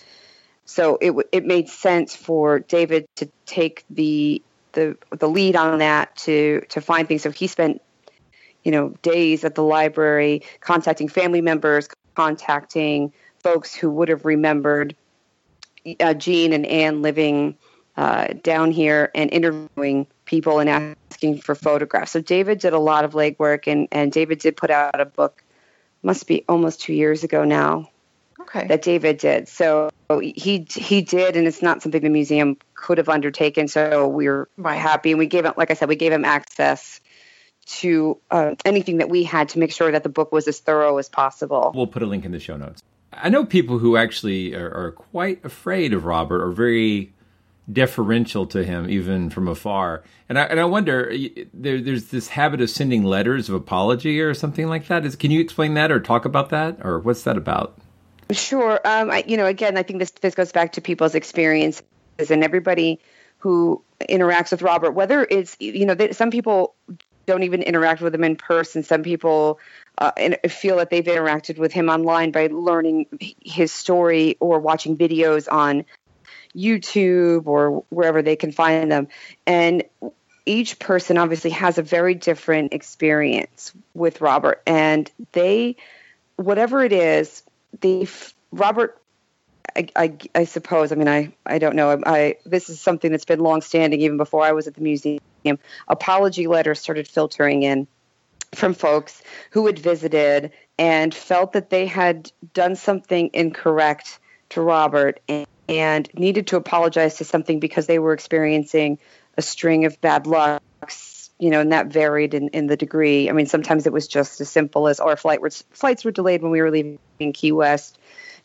[0.64, 4.42] So it it made sense for david to take the
[4.72, 7.22] the the lead on that to to find things.
[7.22, 7.82] So he spent
[8.64, 14.94] you know, days at the library, contacting family members, contacting folks who would have remembered
[15.98, 17.56] uh, Gene and Anne living
[17.96, 22.12] uh, down here and interviewing people and asking for photographs.
[22.12, 25.42] So David did a lot of legwork, and and David did put out a book,
[26.02, 27.90] must be almost two years ago now.
[28.40, 28.66] Okay.
[28.66, 29.48] That David did.
[29.48, 33.68] So he he did, and it's not something the museum could have undertaken.
[33.68, 34.76] So we are right.
[34.76, 37.00] happy, and we gave him, like I said, we gave him access
[37.70, 40.98] to uh, anything that we had to make sure that the book was as thorough
[40.98, 41.72] as possible.
[41.74, 42.82] We'll put a link in the show notes.
[43.12, 47.12] I know people who actually are, are quite afraid of Robert or very
[47.70, 50.02] deferential to him even from afar.
[50.28, 51.12] And I, and I wonder,
[51.54, 55.04] there, there's this habit of sending letters of apology or something like that.
[55.04, 56.78] Is, can you explain that or talk about that?
[56.82, 57.78] Or what's that about?
[58.32, 58.80] Sure.
[58.84, 61.82] Um, I, you know, again, I think this, this goes back to people's experiences
[62.28, 63.00] and everybody
[63.38, 66.74] who interacts with Robert, whether it's, you know, some people
[67.30, 68.82] don't even interact with him in person.
[68.82, 69.60] Some people
[69.98, 70.12] uh,
[70.48, 73.06] feel that they've interacted with him online by learning
[73.40, 75.84] his story or watching videos on
[76.54, 79.08] YouTube or wherever they can find them.
[79.46, 79.84] And
[80.44, 84.62] each person obviously has a very different experience with Robert.
[84.66, 85.76] And they,
[86.36, 87.42] whatever it is,
[87.80, 88.08] they,
[88.50, 88.96] Robert
[89.76, 90.90] I, I, I, suppose.
[90.90, 91.90] I mean, I, I don't know.
[91.90, 95.20] I, I, this is something that's been long-standing even before I was at the museum.
[95.88, 97.86] Apology letters started filtering in
[98.54, 104.18] from folks who had visited and felt that they had done something incorrect
[104.50, 108.98] to Robert and, and needed to apologize to something because they were experiencing
[109.36, 111.30] a string of bad lucks.
[111.38, 113.30] You know, and that varied in, in the degree.
[113.30, 116.42] I mean, sometimes it was just as simple as our flight was, flights were delayed
[116.42, 116.98] when we were leaving
[117.32, 117.98] Key West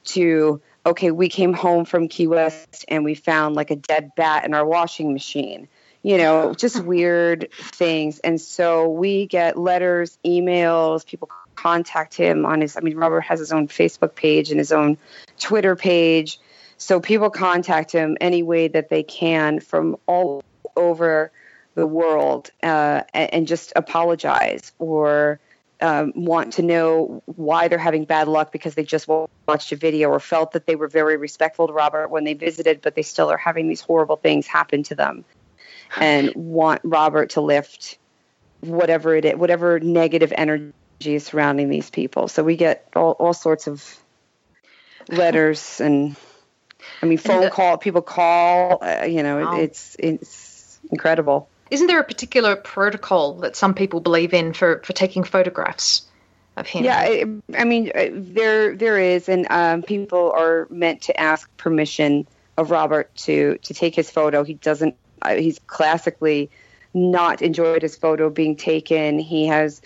[0.06, 4.46] to okay, we came home from Key West and we found like a dead bat
[4.46, 5.68] in our washing machine.
[6.06, 8.20] You know, just weird things.
[8.20, 13.40] And so we get letters, emails, people contact him on his, I mean, Robert has
[13.40, 15.00] his own Facebook page and his own
[15.40, 16.40] Twitter page.
[16.78, 20.44] So people contact him any way that they can from all
[20.76, 21.32] over
[21.74, 25.40] the world uh, and, just apologize or
[25.82, 30.10] um, want to know why they're having bad luck because they just watched a video
[30.10, 33.32] or felt that they were very respectful to Robert when they visited, but they still
[33.32, 35.26] are having these horrible things happen to them
[36.00, 37.98] and want Robert to lift
[38.62, 42.28] whatever it is, whatever negative energy is surrounding these people.
[42.28, 43.84] So we get all, all sorts of
[45.10, 46.16] letters and
[47.02, 47.78] I mean phone call.
[47.78, 48.80] People call.
[48.82, 49.60] Uh, you know, Wow.
[49.60, 51.50] it's it's incredible.
[51.72, 56.04] Isn't there a particular protocol that some people believe in for, for taking photographs
[56.56, 56.86] of him?
[56.86, 57.26] Yeah, I,
[57.58, 62.28] I mean, uh, there there is, and um, people are meant to ask permission
[62.58, 64.44] of Robert to to take his photo.
[64.44, 64.96] He doesn't.
[65.32, 66.50] He's classically
[66.94, 69.20] not enjoyed his photo being taken.
[69.20, 69.82] He has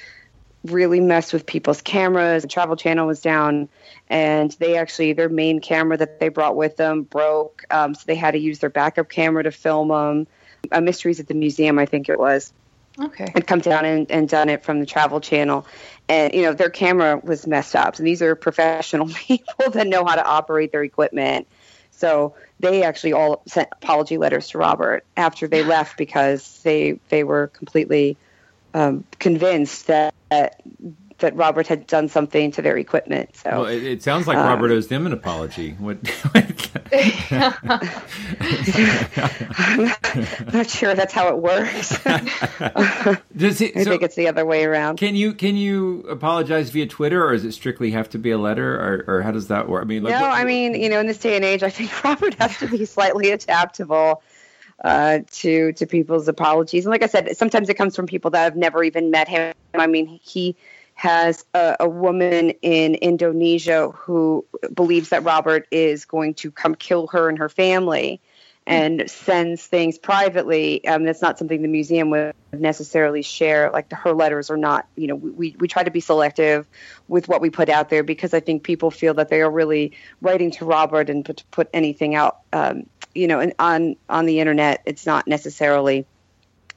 [0.65, 2.43] really messed with people's cameras.
[2.43, 3.69] The Travel Channel was down,
[4.09, 8.15] and they actually their main camera that they brought with them broke, um, so they
[8.15, 10.27] had to use their backup camera to film them.
[10.71, 12.51] Uh, Mysteries at the Museum, I think it was
[13.01, 13.31] Okay.
[13.33, 15.65] had come down and, and done it from the travel channel
[16.09, 20.03] and you know their camera was messed up and these are professional people that know
[20.03, 21.47] how to operate their equipment
[21.99, 27.23] so they actually all sent apology letters to robert after they left because they they
[27.23, 28.17] were completely
[28.73, 34.03] um, convinced that that robert had done something to their equipment so Well, it, it
[34.03, 35.71] sounds like um, Robert owes them an apology.
[35.79, 35.97] What?
[39.57, 39.91] i'm
[40.53, 41.89] not sure that's how it works
[43.35, 46.69] Does it, i so think it's the other way around can you can you apologize
[46.71, 49.47] via Twitter, or does it strictly have to be a letter, or, or how does
[49.47, 49.81] that work?
[49.83, 51.69] I mean, like, no, what- I mean, you know, in this day and age, I
[51.69, 54.21] think Robert has to be slightly adaptable
[54.83, 56.85] uh, to to people's apologies.
[56.85, 59.53] And like I said, sometimes it comes from people that have never even met him.
[59.73, 60.55] I mean, he
[60.99, 67.07] has a, a woman in Indonesia who believes that Robert is going to come kill
[67.07, 68.19] her and her family.
[68.67, 70.85] And sends things privately.
[70.87, 73.71] Um, that's not something the museum would necessarily share.
[73.71, 74.87] Like the, her letters are not.
[74.95, 76.67] You know, we we try to be selective
[77.07, 79.93] with what we put out there because I think people feel that they are really
[80.21, 82.85] writing to Robert and put, put anything out, um,
[83.15, 86.05] you know, and on on the internet, it's not necessarily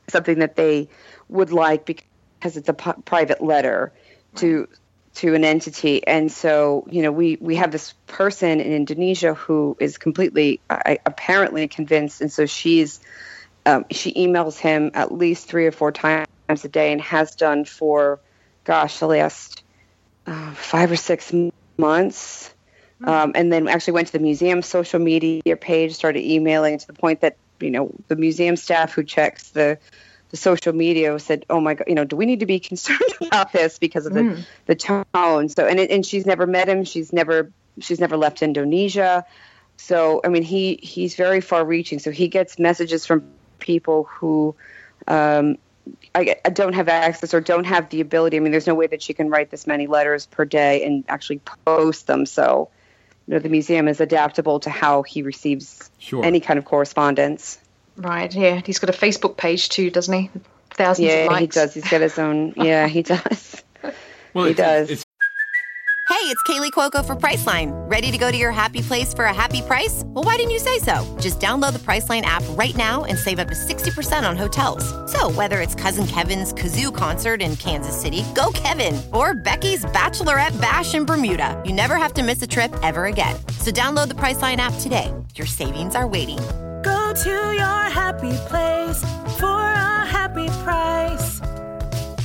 [0.08, 0.88] something that they
[1.28, 3.92] would like because it's a p- private letter
[4.36, 4.68] to
[5.14, 6.06] to an entity.
[6.06, 10.98] And so, you know, we we have this person in Indonesia who is completely, I,
[11.04, 13.00] apparently convinced, and so she's
[13.66, 17.64] um, she emails him at least three or four times a day and has done
[17.64, 18.20] for,
[18.64, 19.62] gosh, the last
[20.26, 22.52] uh, five or six m- months.
[23.04, 26.92] Um, and then actually went to the museum social media page, started emailing to the
[26.92, 29.78] point that you know the museum staff who checks the
[30.32, 33.00] the social media said, "Oh my God, you know, do we need to be concerned
[33.20, 34.44] about this because of the Mm.
[34.66, 36.84] the tone?" So, and it, and she's never met him.
[36.84, 39.24] She's never she's never left Indonesia.
[39.78, 41.98] So, I mean, he he's very far reaching.
[41.98, 43.24] So he gets messages from
[43.58, 44.56] people who
[45.06, 45.56] um,
[46.14, 48.36] I, I don't have access or don't have the ability.
[48.36, 51.04] I mean, there's no way that she can write this many letters per day and
[51.08, 52.26] actually post them.
[52.26, 52.70] So,
[53.26, 56.24] you know, the museum is adaptable to how he receives Sure.
[56.24, 57.58] any kind of correspondence.
[57.96, 58.60] Right, yeah.
[58.64, 60.30] He's got a Facebook page too, doesn't he?
[60.70, 61.40] Thousands Yeah, of likes.
[61.40, 61.74] he does.
[61.74, 62.54] He's got his own.
[62.56, 63.62] Yeah, he does.
[64.34, 64.90] well, he it's- does.
[64.90, 65.04] it's-
[66.08, 67.70] Hey, it's Kaley Cuoco for Priceline.
[67.90, 70.02] Ready to go to your happy place for a happy price?
[70.06, 71.04] Well, why didn't you say so?
[71.20, 74.84] Just download the Priceline app right now and save up to 60% on hotels.
[75.10, 80.60] So, whether it's Cousin Kevin's Kazoo concert in Kansas City, go Kevin, or Becky's Bachelorette
[80.60, 83.34] Bash in Bermuda, you never have to miss a trip ever again.
[83.58, 85.12] So, download the Priceline app today.
[85.34, 86.38] Your savings are waiting.
[87.12, 89.04] Go to your happy place
[89.38, 91.40] for a happy price.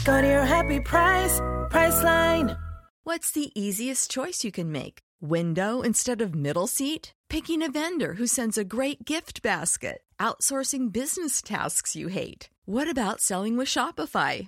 [0.05, 2.57] Go to your happy price, Priceline.
[3.03, 4.99] What's the easiest choice you can make?
[5.19, 7.11] Window instead of middle seat?
[7.27, 10.03] Picking a vendor who sends a great gift basket?
[10.21, 12.49] Outsourcing business tasks you hate?
[12.63, 14.47] What about selling with Shopify?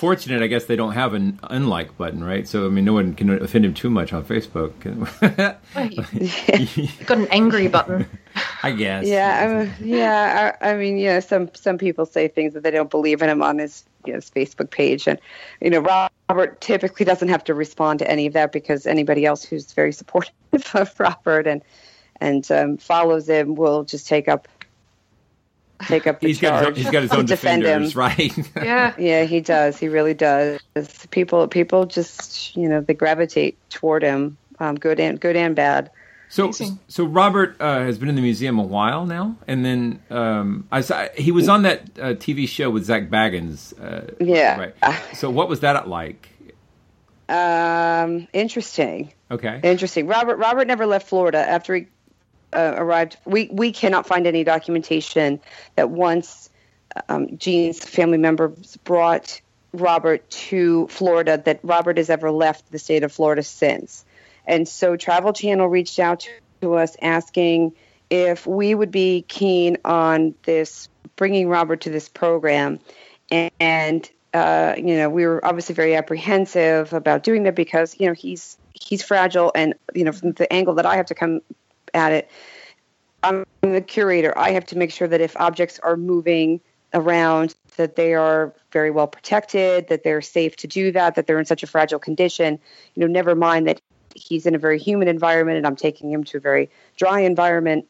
[0.00, 2.48] Fortunate, I guess they don't have an unlike button, right?
[2.48, 4.72] So I mean, no one can offend him too much on Facebook.
[6.76, 8.08] You've got an angry button.
[8.62, 9.06] I guess.
[9.06, 10.52] Yeah, I, yeah.
[10.60, 11.20] I, I mean, yeah.
[11.20, 14.16] Some some people say things that they don't believe in him on his you know,
[14.16, 15.20] his Facebook page, and
[15.60, 19.44] you know, Robert typically doesn't have to respond to any of that because anybody else
[19.44, 20.32] who's very supportive
[20.74, 21.62] of Robert and
[22.22, 24.48] and um, follows him will just take up
[25.86, 26.76] take up the He's got, charge.
[26.76, 27.98] his, he's got his own defend defenders, him.
[27.98, 28.32] right?
[28.56, 28.94] Yeah.
[28.98, 29.78] Yeah, he does.
[29.78, 30.60] He really does.
[31.10, 35.90] People, people just you know they gravitate toward him, um, good and good and bad.
[36.32, 36.52] So,
[36.86, 40.80] so Robert uh, has been in the museum a while now, and then um, I
[40.80, 43.72] saw he was on that uh, TV show with Zak Bagans.
[43.82, 44.70] Uh, Yeah.
[44.82, 45.16] Right.
[45.16, 46.28] So, what was that like?
[47.28, 49.12] Um, interesting.
[49.30, 49.60] Okay.
[49.62, 50.06] Interesting.
[50.06, 51.86] Robert Robert never left Florida after he
[52.52, 53.16] uh, arrived.
[53.24, 55.40] We we cannot find any documentation
[55.76, 56.50] that once
[57.08, 59.40] um, Gene's family members brought
[59.72, 64.04] Robert to Florida that Robert has ever left the state of Florida since.
[64.46, 66.28] And so Travel Channel reached out
[66.60, 67.74] to us asking
[68.08, 72.80] if we would be keen on this bringing Robert to this program
[73.30, 78.12] and uh, you know we were obviously very apprehensive about doing that because you know
[78.12, 81.40] he's he's fragile and you know from the angle that I have to come
[81.94, 82.30] at it
[83.22, 86.60] I'm the curator I have to make sure that if objects are moving
[86.94, 91.38] around that they are very well protected that they're safe to do that that they're
[91.38, 92.58] in such a fragile condition
[92.94, 93.80] you know never mind that
[94.14, 97.86] he's in a very humid environment and I'm taking him to a very dry environment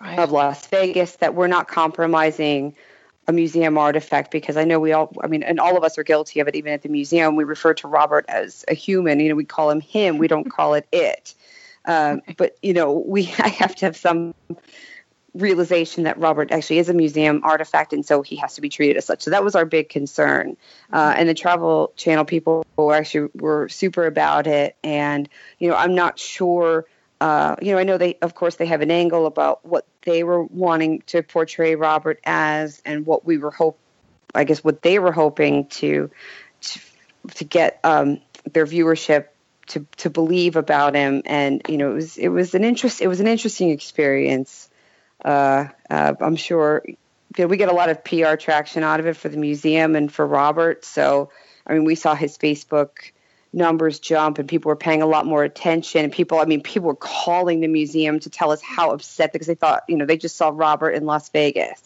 [0.00, 2.74] of Las Vegas that we're not compromising
[3.26, 6.02] a museum artifact because I know we all, I mean, and all of us are
[6.02, 6.54] guilty of it.
[6.54, 9.20] Even at the museum, we refer to Robert as a human.
[9.20, 10.18] You know, we call him him.
[10.18, 11.34] We don't call it it.
[11.88, 14.34] Um, but you know, we I have to have some
[15.34, 18.96] realization that Robert actually is a museum artifact, and so he has to be treated
[18.96, 19.22] as such.
[19.22, 20.56] So that was our big concern.
[20.92, 24.76] Uh, and the Travel Channel people were actually were super about it.
[24.84, 25.28] And
[25.58, 26.86] you know, I'm not sure.
[27.20, 30.22] Uh, you know, I know they, of course, they have an angle about what they
[30.22, 33.76] were wanting to portray Robert as, and what we were hope,
[34.36, 36.12] I guess, what they were hoping to,
[36.60, 36.80] to,
[37.34, 38.20] to get um,
[38.52, 39.26] their viewership
[39.68, 41.22] to to believe about him.
[41.24, 44.68] And you know, it was it was an interest, it was an interesting experience.
[45.24, 46.96] Uh, uh, I'm sure you
[47.38, 50.12] know, we get a lot of PR traction out of it for the museum and
[50.12, 50.84] for Robert.
[50.84, 51.30] So,
[51.66, 53.12] I mean, we saw his Facebook
[53.52, 56.86] numbers jump and people were paying a lot more attention and people i mean people
[56.86, 60.18] were calling the museum to tell us how upset because they thought you know they
[60.18, 61.82] just saw robert in las vegas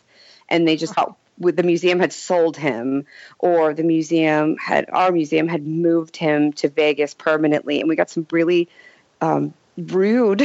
[0.48, 3.06] and they just thought the museum had sold him
[3.38, 8.10] or the museum had our museum had moved him to vegas permanently and we got
[8.10, 8.68] some really
[9.20, 10.42] um, rude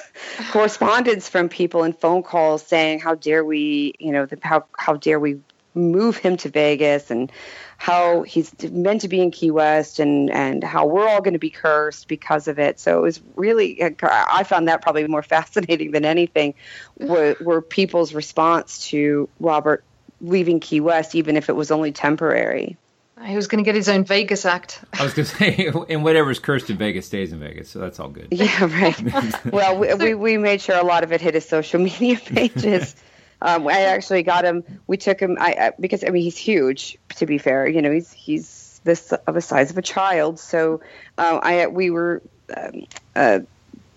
[0.50, 4.94] correspondence from people and phone calls saying how dare we you know the, how how
[4.94, 5.38] dare we
[5.74, 7.30] move him to vegas and
[7.76, 11.38] how he's meant to be in Key West and, and how we're all going to
[11.38, 12.78] be cursed because of it.
[12.78, 16.54] So it was really, I found that probably more fascinating than anything
[16.98, 19.84] were, were people's response to Robert
[20.20, 22.76] leaving Key West, even if it was only temporary.
[23.24, 24.82] He was going to get his own Vegas act.
[24.98, 28.00] I was going to say, and whatever's cursed in Vegas stays in Vegas, so that's
[28.00, 28.28] all good.
[28.30, 29.44] Yeah, right.
[29.52, 32.96] well, we, we, we made sure a lot of it hit his social media pages.
[33.42, 34.64] Um, I actually got him.
[34.86, 35.36] We took him.
[35.40, 36.98] I, I because I mean he's huge.
[37.16, 40.38] To be fair, you know he's he's this of the size of a child.
[40.38, 40.82] So
[41.16, 42.22] uh, I we were
[42.54, 43.40] um, uh,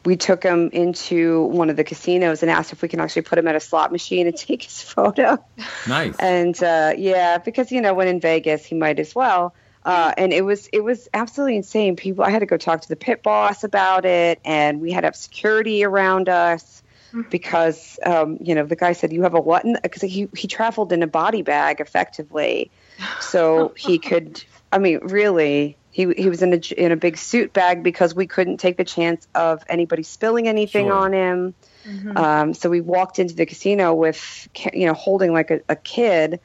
[0.05, 3.39] we took him into one of the casinos and asked if we can actually put
[3.39, 5.43] him at a slot machine and take his photo.
[5.87, 6.15] Nice.
[6.17, 9.53] And uh, yeah, because you know when in Vegas he might as well.
[9.85, 11.97] Uh, and it was it was absolutely insane.
[11.97, 15.01] People, I had to go talk to the pit boss about it, and we had
[15.01, 16.83] to have security around us
[17.29, 20.91] because um, you know the guy said you have a what because he he traveled
[20.91, 22.71] in a body bag effectively
[23.19, 27.53] so he could i mean really he he was in a in a big suit
[27.53, 30.93] bag because we couldn't take the chance of anybody spilling anything Sure.
[30.93, 31.53] on him
[32.15, 36.39] um, so we walked into the casino with you know holding like a, a kid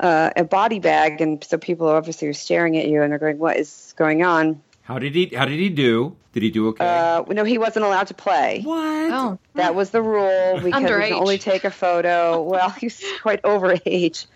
[0.00, 3.38] uh, a body bag and so people obviously are staring at you and they're going
[3.38, 5.26] what is going on How did he?
[5.34, 6.16] How did he do?
[6.32, 6.84] Did he do okay?
[6.84, 8.62] uh, no, he wasn't allowed to play.
[8.64, 9.12] What?
[9.12, 11.08] Oh, That was the rule because we Underage.
[11.08, 12.42] can only take a photo.
[12.42, 14.26] Well, he's quite over age,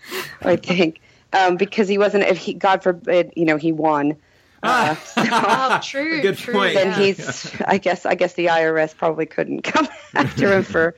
[0.41, 1.01] I think,
[1.33, 2.23] um, because he wasn't.
[2.25, 4.15] If he, God forbid, you know, he won.
[4.63, 6.21] Uh, oh, true.
[6.21, 6.73] Good true, point.
[6.73, 6.99] then yeah.
[6.99, 7.61] he's.
[7.61, 8.05] I guess.
[8.05, 10.95] I guess the IRS probably couldn't come after him for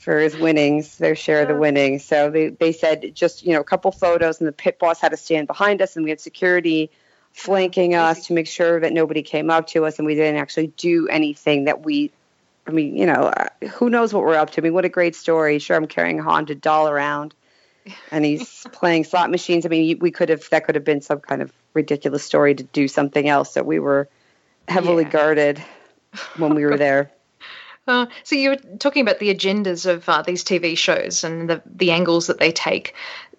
[0.00, 2.04] for his winnings, their share of the winnings.
[2.04, 5.10] So they they said just you know a couple photos, and the pit boss had
[5.10, 6.90] to stand behind us, and we had security
[7.32, 10.68] flanking us to make sure that nobody came up to us, and we didn't actually
[10.68, 12.10] do anything that we.
[12.66, 14.60] I mean, you know, uh, who knows what we're up to?
[14.60, 15.58] I mean, what a great story.
[15.58, 17.34] Sure, I'm carrying a haunted doll around,
[18.10, 19.66] and he's playing slot machines.
[19.66, 22.62] I mean, we could have that could have been some kind of ridiculous story to
[22.62, 23.52] do something else.
[23.52, 24.08] So we were
[24.68, 25.10] heavily Yeah.
[25.10, 25.62] guarded
[26.36, 27.10] when we were there.
[27.86, 31.62] Uh, so you were talking about the agendas of uh, these TV shows and the
[31.66, 32.94] the angles that they take.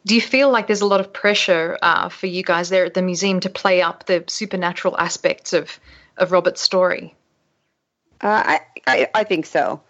[0.06, 2.96] Do you feel like there's a lot of pressure uh, for you guys there at
[2.96, 5.80] the museum to play up the supernatural aspects of
[6.18, 7.16] of Robert's story?
[8.20, 9.82] Uh, I, I I think so.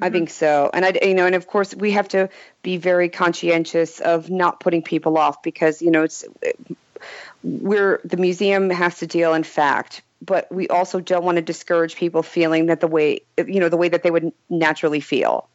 [0.00, 0.70] I think so.
[0.72, 2.28] And I, you know, and of course we have to
[2.62, 6.24] be very conscientious of not putting people off because, you know, it's,
[7.42, 11.96] we're, the museum has to deal in fact, but we also don't want to discourage
[11.96, 15.48] people feeling that the way, you know, the way that they would naturally feel.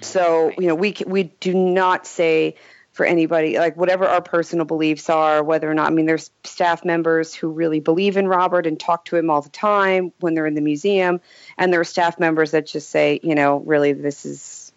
[0.00, 2.56] So, you know, we, we do not say,
[3.00, 6.84] for anybody like whatever our personal beliefs are whether or not i mean there's staff
[6.84, 10.46] members who really believe in robert and talk to him all the time when they're
[10.46, 11.20] in the museum.
[11.58, 14.72] And there are staff members that just say you know really this is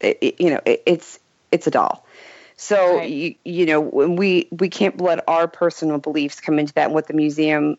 [0.00, 1.18] it, you know it, it's
[1.50, 2.06] it's a doll.
[2.56, 3.10] So right.
[3.10, 6.94] you, you know when we we can't let our personal beliefs come into that and
[6.94, 7.76] what the museum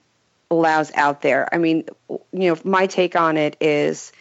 [0.49, 1.53] allows out there.
[1.53, 4.11] I mean you know my take on it is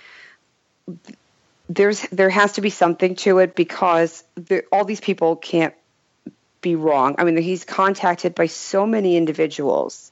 [1.70, 5.74] there's there has to be something to it because there, all these people can't
[6.60, 7.14] be wrong.
[7.16, 10.10] I mean, he's contacted by so many individuals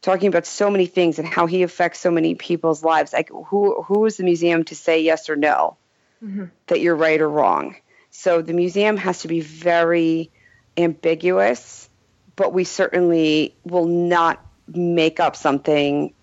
[0.00, 3.12] talking about so many things and how he affects so many people's lives.
[3.12, 5.76] Like, who who is the museum to say yes or no
[6.24, 6.44] mm-hmm.
[6.68, 7.74] that you're right or wrong?
[8.10, 10.30] So the museum has to be very
[10.76, 11.88] ambiguous,
[12.36, 16.14] but we certainly will not make up something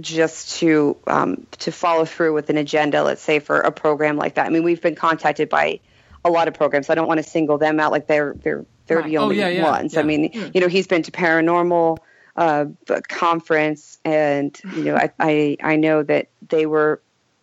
[0.00, 4.34] just to um, to follow through with an agenda, let's say for a program like
[4.34, 4.46] that.
[4.46, 5.80] I mean, we've been contacted by
[6.24, 6.90] a lot of programs.
[6.90, 9.06] I don't want to single them out like they're they're they're right.
[9.06, 9.94] the only oh, yeah, yeah, ones.
[9.94, 10.00] Yeah.
[10.00, 10.54] I mean, mm.
[10.54, 11.98] you know, he's been to paranormal
[12.36, 12.66] uh,
[13.08, 17.00] conference, and you know, I, I I know that they were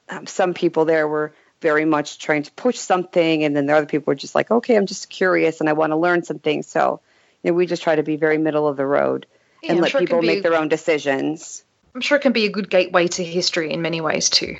[0.10, 3.86] um, some people there were very much trying to push something, and then the other
[3.86, 6.64] people were just like, okay, I'm just curious and I want to learn something.
[6.64, 7.02] So,
[7.42, 9.26] you know, we just try to be very middle of the road
[9.64, 11.64] and let sure people make their own decisions.
[11.96, 14.58] I'm sure it can be a good gateway to history in many ways too.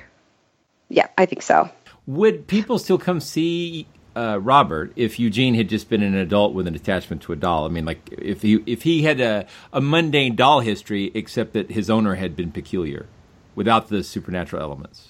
[0.88, 1.70] Yeah, I think so.
[2.08, 6.66] Would people still come see uh, Robert if Eugene had just been an adult with
[6.66, 7.66] an attachment to a doll?
[7.66, 11.72] I mean, like if he if he had a, a mundane doll history, except that
[11.72, 13.08] his owner had been peculiar,
[13.54, 15.10] without the supernatural elements.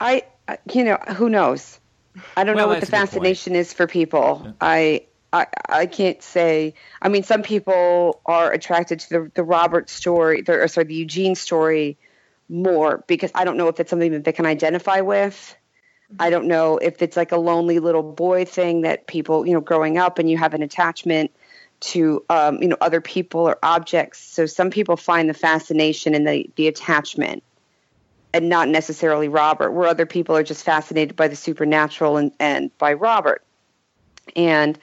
[0.00, 0.24] I,
[0.72, 1.80] you know, who knows?
[2.36, 4.42] I don't well, know what the fascination is for people.
[4.44, 4.52] Yeah.
[4.60, 6.74] I I, I can't say.
[7.02, 10.94] I mean, some people are attracted to the, the Robert story, the, or sorry, the
[10.94, 11.98] Eugene story
[12.48, 15.54] more because I don't know if it's something that they can identify with.
[16.18, 19.60] I don't know if it's like a lonely little boy thing that people, you know,
[19.60, 21.30] growing up and you have an attachment
[21.80, 24.18] to, um, you know, other people or objects.
[24.18, 27.42] So some people find the fascination and the, the attachment
[28.32, 32.76] and not necessarily Robert, where other people are just fascinated by the supernatural and, and
[32.78, 33.42] by Robert.
[34.34, 34.78] And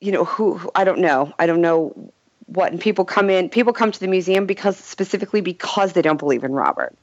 [0.00, 1.32] you know who, who I don't know.
[1.38, 2.12] I don't know
[2.46, 6.18] what and people come in people come to the museum because specifically because they don't
[6.18, 6.94] believe in Robert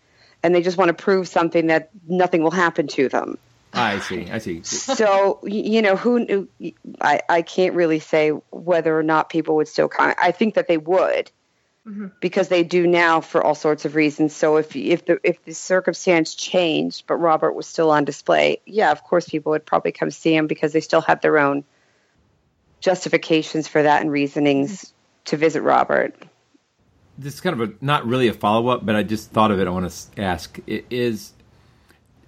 [0.43, 3.37] and they just want to prove something that nothing will happen to them.
[3.73, 4.29] I see.
[4.29, 4.63] I see.
[4.63, 6.47] So you know who
[6.99, 10.13] I I can't really say whether or not people would still come.
[10.17, 11.31] I think that they would.
[11.87, 12.07] Mm-hmm.
[12.19, 14.35] Because they do now for all sorts of reasons.
[14.35, 18.91] So if if the if the circumstance changed, but Robert was still on display, yeah,
[18.91, 21.63] of course people would probably come see him because they still have their own
[22.81, 24.93] justifications for that and reasonings
[25.25, 26.15] to visit Robert.
[27.17, 29.59] This is kind of a not really a follow up, but I just thought of
[29.59, 29.67] it.
[29.67, 31.33] I want to ask: is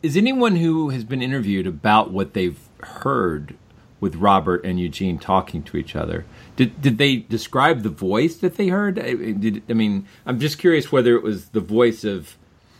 [0.01, 3.55] is anyone who has been interviewed about what they've heard
[3.99, 6.25] with Robert and Eugene talking to each other?
[6.55, 8.95] Did did they describe the voice that they heard?
[8.95, 12.37] Did, I mean, I'm just curious whether it was the voice of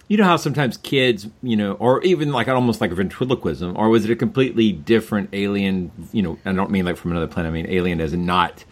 [0.08, 3.90] you know how sometimes kids, you know, or even like almost like a ventriloquism, or
[3.90, 5.92] was it a completely different alien?
[6.12, 7.50] You know, I don't mean like from another planet.
[7.50, 8.66] I mean alien as not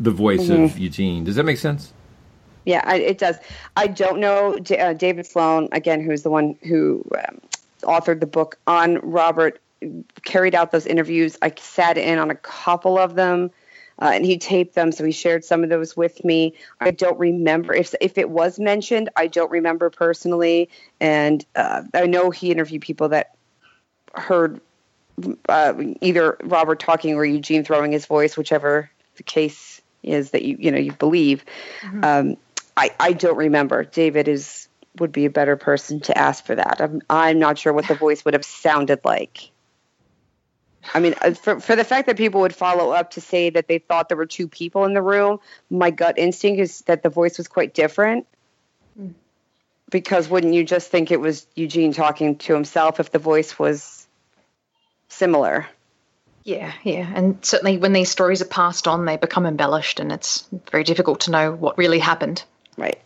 [0.00, 0.64] the voice mm-hmm.
[0.64, 1.24] of Eugene.
[1.24, 1.92] Does that make sense?
[2.64, 3.36] Yeah, I, it does.
[3.76, 7.40] I don't know uh, David Sloan again, who's the one who um,
[7.82, 9.60] authored the book on Robert,
[10.24, 11.36] carried out those interviews.
[11.42, 13.50] I sat in on a couple of them
[14.00, 16.54] uh, and he taped them, so he shared some of those with me.
[16.80, 19.08] I don't remember if if it was mentioned.
[19.16, 20.70] I don't remember personally,
[21.00, 23.36] and uh, I know he interviewed people that
[24.14, 24.60] heard
[25.48, 30.56] uh, either Robert talking or Eugene throwing his voice, whichever the case is that you
[30.58, 31.44] you know you believe.
[31.82, 32.04] Mm-hmm.
[32.04, 32.36] Um,
[32.76, 33.84] I I don't remember.
[33.84, 34.68] David is
[34.98, 36.80] would be a better person to ask for that.
[36.80, 39.51] I'm I'm not sure what the voice would have sounded like.
[40.94, 43.68] I mean, uh, for, for the fact that people would follow up to say that
[43.68, 45.38] they thought there were two people in the room,
[45.70, 48.26] my gut instinct is that the voice was quite different.
[49.00, 49.14] Mm.
[49.90, 54.06] Because wouldn't you just think it was Eugene talking to himself if the voice was
[55.08, 55.68] similar?
[56.44, 57.10] Yeah, yeah.
[57.14, 61.20] And certainly when these stories are passed on, they become embellished, and it's very difficult
[61.20, 62.42] to know what really happened.
[62.76, 63.00] Right.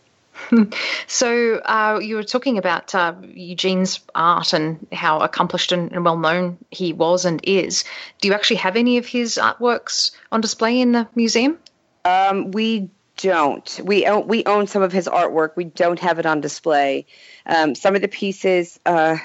[1.07, 6.17] so uh, you were talking about uh, Eugene's art and how accomplished and, and, well
[6.17, 7.83] known he was and is.
[8.21, 11.57] Do you actually have any of his artworks on display in the museum?
[12.05, 13.79] Um, we don't.
[13.83, 15.55] We own we own some of his artwork.
[15.55, 17.05] We don't have it on display.
[17.45, 19.17] Um, some of the pieces, uh,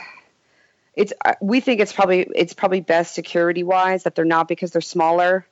[0.95, 4.73] it's uh, we think it's probably it's probably best security wise that they're not because
[4.73, 5.47] they're smaller,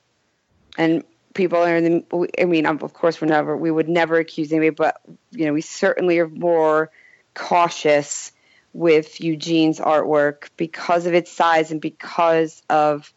[0.77, 1.03] and
[1.33, 2.29] people are in the.
[2.39, 5.01] I mean, of course, we're never we would never accuse anybody, but
[5.31, 6.91] you know, we certainly are more
[7.33, 8.31] cautious
[8.73, 13.13] with Eugene's artwork because of its size and because of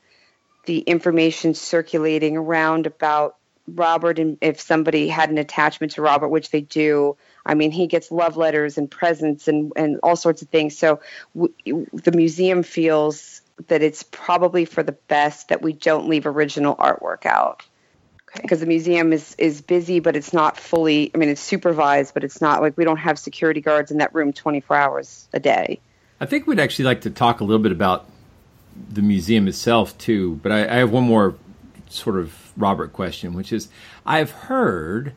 [0.66, 3.36] the information circulating around about
[3.66, 7.86] Robert and if somebody had an attachment to Robert, which they do, I mean, he
[7.86, 10.76] gets love letters and presents and, and all sorts of things.
[10.76, 11.00] So
[11.34, 16.76] w- the museum feels that it's probably for the best that we don't leave original
[16.76, 17.62] artwork out.
[18.40, 22.24] Because the museum is, is busy, but it's not fully, I mean, it's supervised, but
[22.24, 25.80] it's not like we don't have security guards in that room 24 hours a day.
[26.20, 28.08] I think we'd actually like to talk a little bit about
[28.90, 30.40] the museum itself, too.
[30.42, 31.36] But I, I have one more
[31.88, 33.68] sort of Robert question, which is
[34.04, 35.14] I've heard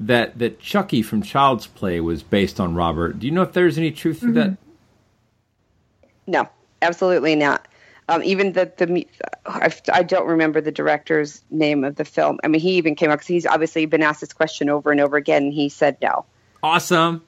[0.00, 3.18] that that Chucky from Child's Play was based on Robert.
[3.18, 4.34] Do you know if there's any truth to mm-hmm.
[4.34, 4.56] that?
[6.26, 6.48] No,
[6.82, 7.66] absolutely not.
[8.08, 9.06] Um, even the the
[9.46, 12.38] I, I, don't remember the director's name of the film.
[12.44, 15.00] I mean, he even came up because he's obviously been asked this question over and
[15.00, 15.44] over again.
[15.44, 16.26] And he said no.
[16.62, 17.22] Awesome.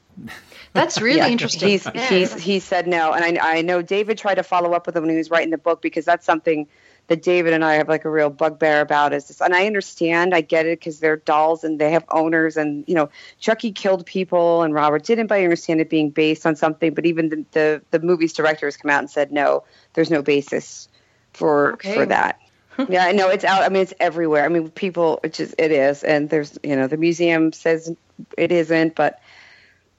[0.75, 1.71] That's really yeah, interesting.
[1.71, 2.09] He's yeah.
[2.09, 5.05] he's he said no, and I I know David tried to follow up with him
[5.05, 6.67] when he was writing the book because that's something
[7.09, 10.35] that David and I have like a real bugbear about is this, and I understand,
[10.35, 14.05] I get it because they're dolls and they have owners, and you know, Chucky killed
[14.07, 16.95] people and Robert didn't, but I understand it being based on something.
[16.95, 20.89] But even the the, the movie's directors come out and said no, there's no basis
[21.33, 21.95] for okay.
[21.95, 22.41] for that.
[22.89, 23.63] yeah, I know it's out.
[23.63, 24.45] I mean, it's everywhere.
[24.45, 27.95] I mean, people, it just it is, and there's you know, the museum says
[28.37, 29.21] it isn't, but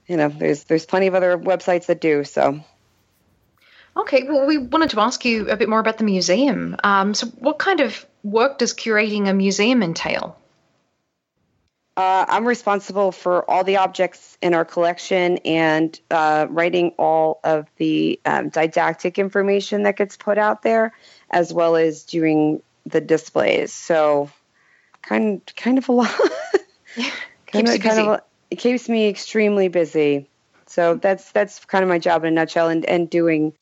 [0.06, 2.24] you know, there's there's plenty of other websites that do.
[2.24, 2.60] So
[3.98, 6.76] Okay, well, we wanted to ask you a bit more about the museum.
[6.84, 10.38] Um, so, what kind of work does curating a museum entail?
[11.96, 17.66] Uh, I'm responsible for all the objects in our collection and uh, writing all of
[17.76, 20.92] the um, didactic information that gets put out there,
[21.28, 23.72] as well as doing the displays.
[23.72, 24.30] So,
[25.02, 26.14] kind kind of a lot.
[27.46, 30.28] keeps of, kind of, it keeps me extremely busy.
[30.66, 33.54] So that's that's kind of my job in a nutshell, and and doing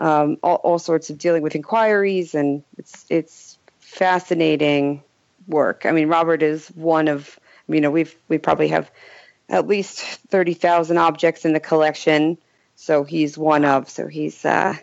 [0.00, 5.02] um, all, all sorts of dealing with inquiries, and it's it's fascinating
[5.46, 5.84] work.
[5.84, 7.38] I mean, Robert is one of
[7.68, 8.90] you know we've we probably have
[9.48, 12.38] at least thirty thousand objects in the collection,
[12.76, 13.90] so he's one of.
[13.90, 14.74] So he's uh,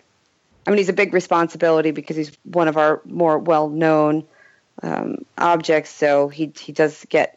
[0.66, 4.26] I mean he's a big responsibility because he's one of our more well known
[4.84, 5.90] um, objects.
[5.90, 7.37] So he he does get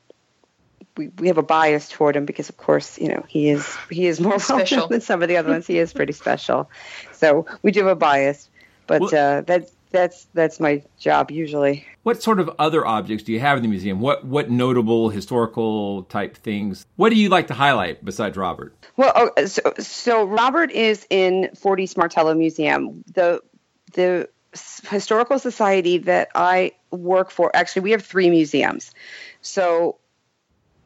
[0.96, 4.06] we, we have a bias toward him because of course you know he is he
[4.06, 4.88] is more special.
[4.88, 5.66] than some of the other ones.
[5.66, 6.70] He is pretty special.
[7.12, 8.50] So we do have a bias
[8.90, 11.86] but well, uh, that's that's that's my job usually.
[12.02, 14.00] What sort of other objects do you have in the museum?
[14.00, 16.84] What what notable historical type things?
[16.96, 18.74] What do you like to highlight besides robert?
[18.96, 23.04] Well oh, so, so robert is in Fort East Martello museum.
[23.14, 23.42] The
[23.92, 24.28] the
[24.88, 28.90] historical society that i work for actually we have three museums.
[29.40, 29.98] So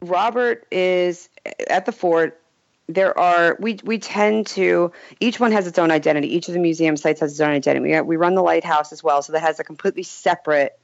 [0.09, 1.29] Robert is
[1.69, 2.41] at the fort.
[2.87, 6.35] There are we we tend to each one has its own identity.
[6.35, 7.93] Each of the museum sites has its own identity.
[7.93, 10.79] We, we run the lighthouse as well, so that has a completely separate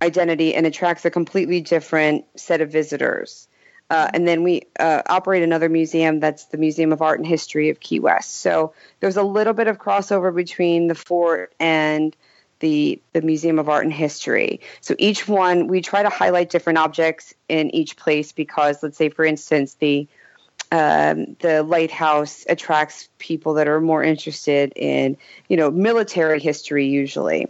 [0.00, 3.48] identity and attracts a completely different set of visitors.
[3.90, 7.68] Uh, and then we uh, operate another museum that's the Museum of Art and History
[7.68, 8.38] of Key West.
[8.38, 12.16] So there's a little bit of crossover between the fort and
[12.64, 14.60] the, the Museum of Art and History.
[14.80, 19.10] So each one, we try to highlight different objects in each place because, let's say,
[19.10, 20.08] for instance, the
[20.72, 25.16] um, the lighthouse attracts people that are more interested in,
[25.48, 27.46] you know, military history usually,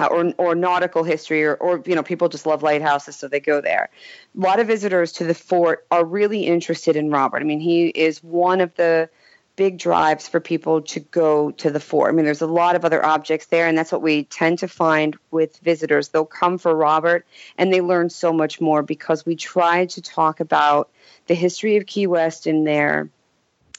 [0.00, 3.40] uh, or or nautical history, or or you know, people just love lighthouses, so they
[3.40, 3.88] go there.
[4.36, 7.40] A lot of visitors to the fort are really interested in Robert.
[7.40, 9.08] I mean, he is one of the
[9.56, 12.10] big drives for people to go to the fort.
[12.10, 14.68] I mean, there's a lot of other objects there, and that's what we tend to
[14.68, 16.08] find with visitors.
[16.08, 17.26] They'll come for Robert,
[17.56, 20.90] and they learn so much more because we try to talk about
[21.26, 23.08] the history of Key West in there.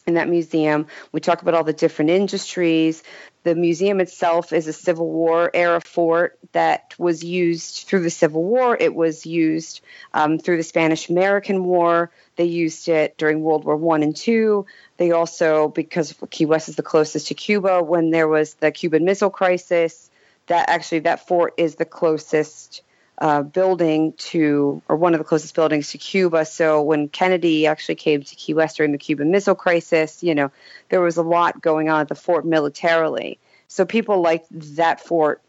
[0.07, 3.01] In that museum, we talk about all the different industries.
[3.41, 8.43] The museum itself is a Civil War era fort that was used through the Civil
[8.43, 8.77] War.
[8.79, 9.81] It was used
[10.13, 12.11] um, through the Spanish American War.
[12.35, 14.67] They used it during World War One and Two.
[14.97, 19.05] They also, because Key West is the closest to Cuba, when there was the Cuban
[19.05, 20.11] Missile Crisis,
[20.45, 22.83] that actually that fort is the closest
[23.17, 26.45] uh, building to, or one of the closest buildings to Cuba.
[26.45, 30.51] So when Kennedy actually came to Key West during the Cuban Missile Crisis, you know,
[30.89, 33.39] there was a lot going on at the fort militarily.
[33.67, 35.41] So people liked that fort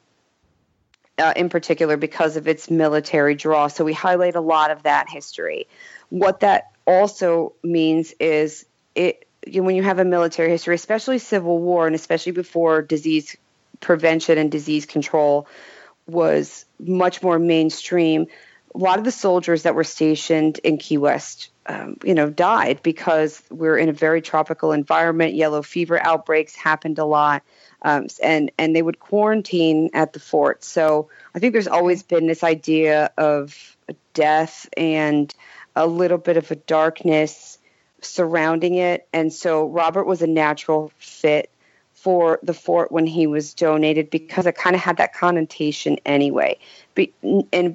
[1.19, 3.69] uh, in particular because of its military draw.
[3.69, 5.67] So we highlight a lot of that history.
[6.11, 11.19] What that also means is it you know, when you have a military history, especially
[11.19, 13.37] Civil War, and especially before disease
[13.81, 15.47] prevention and disease control
[16.07, 18.27] was much more mainstream.
[18.75, 22.81] A lot of the soldiers that were stationed in Key West, um, you know, died
[22.83, 25.35] because we're in a very tropical environment.
[25.35, 27.43] Yellow fever outbreaks happened a lot,
[27.83, 30.63] um, and and they would quarantine at the fort.
[30.63, 33.77] So I think there's always been this idea of
[34.13, 35.35] death and
[35.75, 37.59] a little bit of a darkness
[38.01, 39.07] surrounding it.
[39.13, 41.51] And so Robert was a natural fit
[42.07, 46.57] for the fort when he was donated because it kind of had that connotation anyway.
[46.95, 47.13] Be,
[47.53, 47.75] and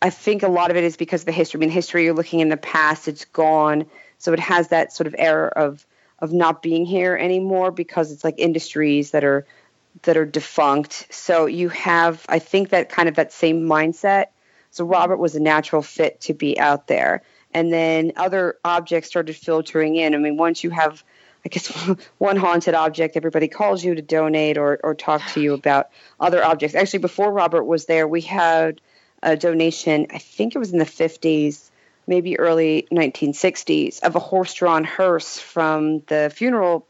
[0.00, 1.58] I think a lot of it is because of the history.
[1.58, 3.84] I mean, history, you're looking in the past, it's gone.
[4.16, 5.86] So it has that sort of error of
[6.20, 9.44] of not being here anymore because it's like industries that are
[10.04, 11.06] that are defunct.
[11.10, 14.28] So you have, I think that kind of that same mindset.
[14.70, 17.20] So Robert was a natural fit to be out there.
[17.52, 20.14] And then other objects started filtering in.
[20.14, 21.04] I mean, once you have
[21.44, 21.68] I guess
[22.18, 26.44] one haunted object everybody calls you to donate or, or talk to you about other
[26.44, 26.74] objects.
[26.74, 28.80] Actually, before Robert was there, we had
[29.22, 31.70] a donation, I think it was in the 50s,
[32.06, 36.86] maybe early 1960s, of a horse drawn hearse from the funeral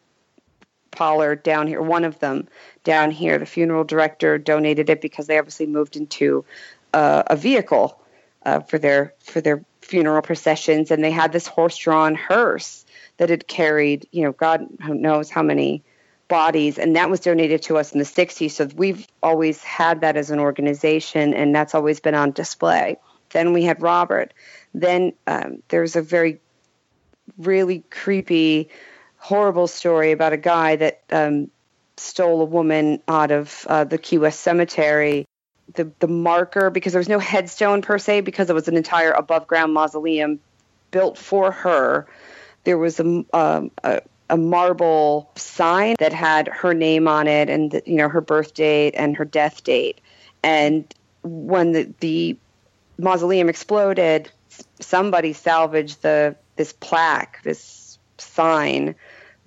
[0.91, 2.49] parlor down here, one of them
[2.85, 3.39] down here.
[3.39, 6.45] The funeral director donated it because they obviously moved into
[6.93, 8.01] uh, a vehicle
[8.45, 12.85] uh, for their for their funeral processions, and they had this horse drawn hearse
[13.21, 15.83] that had carried, you know, God knows how many
[16.29, 18.53] bodies, and that was donated to us in the 60s.
[18.53, 22.97] So we've always had that as an organization, and that's always been on display.
[23.29, 24.33] Then we had Robert.
[24.73, 26.41] Then um, there's a very,
[27.37, 28.71] really creepy,
[29.19, 31.51] horrible story about a guy that um,
[31.99, 35.27] stole a woman out of uh, the Key West Cemetery.
[35.75, 39.13] The, the marker, because there was no headstone per se, because it was an entire
[39.13, 40.41] above ground mausoleum
[40.91, 42.09] built for her
[42.65, 47.83] there was a, um, a, a marble sign that had her name on it and
[47.85, 50.01] you know her birth date and her death date.
[50.43, 50.93] And
[51.23, 52.37] when the, the
[52.99, 54.31] mausoleum exploded,
[54.81, 58.95] somebody salvaged the this plaque, this sign,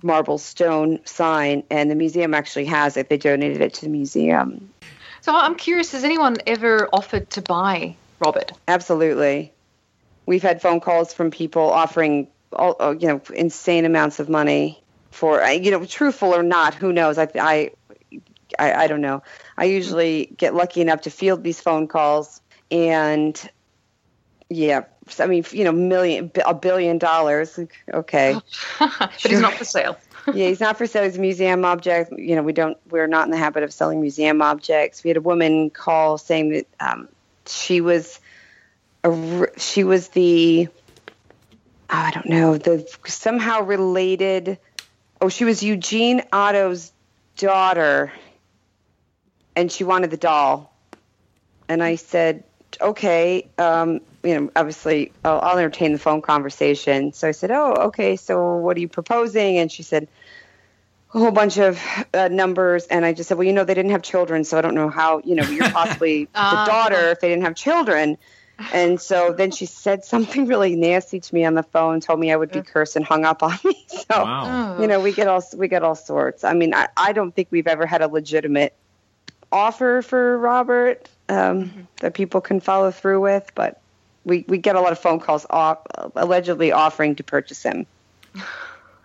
[0.01, 3.09] marble stone sign, and the museum actually has it.
[3.09, 4.69] They donated it to the museum.
[5.21, 8.51] So I'm curious, has anyone ever offered to buy Robert?
[8.67, 9.53] Absolutely.
[10.25, 14.81] We've had phone calls from people offering all, uh, you know insane amounts of money
[15.11, 17.17] for you know truthful or not who knows?
[17.17, 17.71] I, I
[18.59, 19.23] I i don't know.
[19.57, 22.41] I usually get lucky enough to field these phone calls
[22.71, 23.49] and
[24.49, 24.83] yeah
[25.19, 27.59] i mean you know million a billion dollars
[27.93, 28.35] okay.
[28.79, 29.31] But sure.
[29.31, 29.97] he's not for sale.
[30.33, 31.03] Yeah he's not for sale.
[31.03, 32.13] He's a museum object.
[32.17, 35.03] You know we don't we're not in the habit of selling museum objects.
[35.03, 37.09] We had a woman call saying that um,
[37.45, 38.21] she was
[39.03, 40.69] a, she was the
[41.93, 44.57] I don't know, the somehow related.
[45.21, 46.91] Oh, she was Eugene Otto's
[47.37, 48.11] daughter,
[49.55, 50.75] and she wanted the doll.
[51.69, 52.45] And I said,
[52.81, 57.13] okay, um, you know, obviously I'll, I'll, entertain the phone conversation.
[57.13, 59.59] So I said, oh, okay, so what are you proposing?
[59.59, 60.07] And she said,
[61.13, 61.79] a whole bunch of
[62.11, 62.87] uh, numbers.
[62.87, 64.89] And I just said, well, you know, they didn't have children, so I don't know
[64.89, 68.17] how, you know, you're possibly the daughter if they didn't have children
[68.71, 72.31] and so then she said something really nasty to me on the phone, told me
[72.31, 73.85] I would be cursed, and hung up on me.
[73.93, 74.81] So wow.
[74.81, 76.43] you know, we get all we get all sorts.
[76.43, 78.73] I mean, I, I don't think we've ever had a legitimate
[79.51, 81.81] offer for Robert um, mm-hmm.
[82.01, 83.79] that people can follow through with, but
[84.25, 85.79] we we get a lot of phone calls off,
[86.15, 87.85] allegedly offering to purchase him.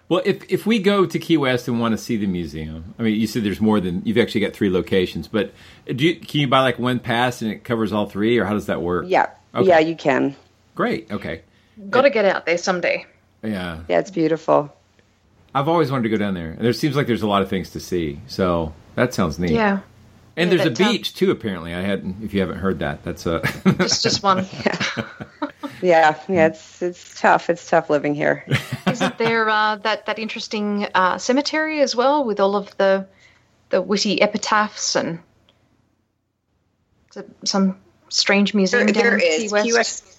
[0.09, 3.03] Well, if if we go to Key West and want to see the museum, I
[3.03, 5.53] mean, you said there's more than you've actually got three locations, but
[5.87, 8.55] do you, can you buy like one pass and it covers all three, or how
[8.55, 9.05] does that work?
[9.07, 9.69] Yeah, Okay.
[9.69, 10.37] Yeah, you can.
[10.75, 11.11] Great.
[11.11, 11.43] Okay.
[11.91, 13.07] Got to get out there someday.
[13.43, 13.81] Yeah.
[13.89, 14.75] Yeah, it's beautiful.
[15.55, 16.51] I've always wanted to go down there.
[16.51, 18.21] And there seems like there's a lot of things to see.
[18.27, 19.53] So that sounds neat.
[19.53, 19.81] Yeah.
[20.37, 21.33] And yeah, there's a beach too.
[21.33, 22.23] Apparently, I hadn't.
[22.23, 23.41] If you haven't heard that, that's a.
[23.79, 24.47] just just one.
[24.65, 25.05] yeah.
[25.83, 26.47] yeah, yeah.
[26.47, 27.51] It's it's tough.
[27.51, 28.45] It's tough living here.
[28.87, 33.09] Isn't there uh, that that interesting uh, cemetery as well with all of the
[33.71, 35.19] the witty epitaphs and
[37.45, 37.77] some
[38.09, 39.43] strange museum there, there is.
[39.43, 39.67] Key West?
[39.67, 40.19] Key West.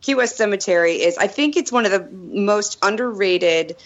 [0.00, 1.16] Key West Cemetery is.
[1.16, 3.76] I think it's one of the most underrated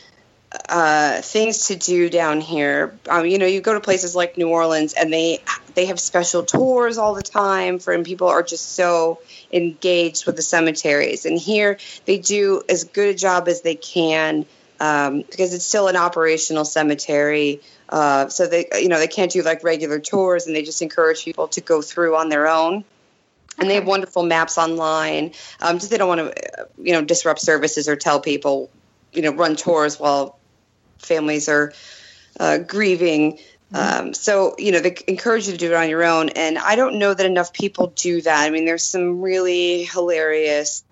[0.68, 2.98] uh, things to do down here.
[3.08, 5.40] Um, you know, you go to places like New Orleans, and they
[5.74, 9.20] they have special tours all the time for, and people are just so
[9.52, 11.26] engaged with the cemeteries.
[11.26, 14.46] And here, they do as good a job as they can
[14.80, 17.60] um, because it's still an operational cemetery.
[17.88, 21.24] Uh, so they, you know, they can't do like regular tours, and they just encourage
[21.24, 22.84] people to go through on their own.
[23.58, 25.32] And they have wonderful maps online.
[25.60, 28.70] Um, just they don't want to, you know, disrupt services or tell people,
[29.12, 30.38] you know, run tours while
[30.98, 31.72] families are
[32.38, 33.38] uh, grieving.
[33.72, 36.28] Um, so, you know, they encourage you to do it on your own.
[36.30, 38.44] And I don't know that enough people do that.
[38.44, 40.84] I mean, there's some really hilarious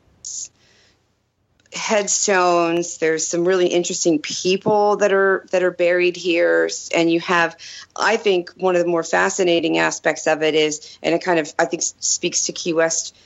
[1.74, 2.98] headstones.
[2.98, 6.70] There's some really interesting people that are that are buried here.
[6.94, 7.56] And you have
[7.96, 11.52] i think one of the more fascinating aspects of it is and it kind of
[11.58, 13.16] i think speaks to key west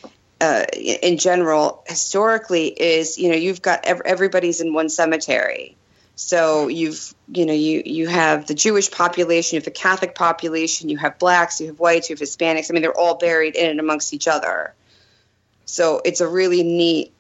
[0.40, 5.76] uh, in general historically is you know you've got everybody's in one cemetery.
[6.14, 10.88] So you've you know you you have the jewish population you have the catholic population
[10.88, 12.70] you have blacks you have whites you have hispanics.
[12.70, 14.74] I mean they're all buried in and amongst each other.
[15.64, 17.12] So it's a really neat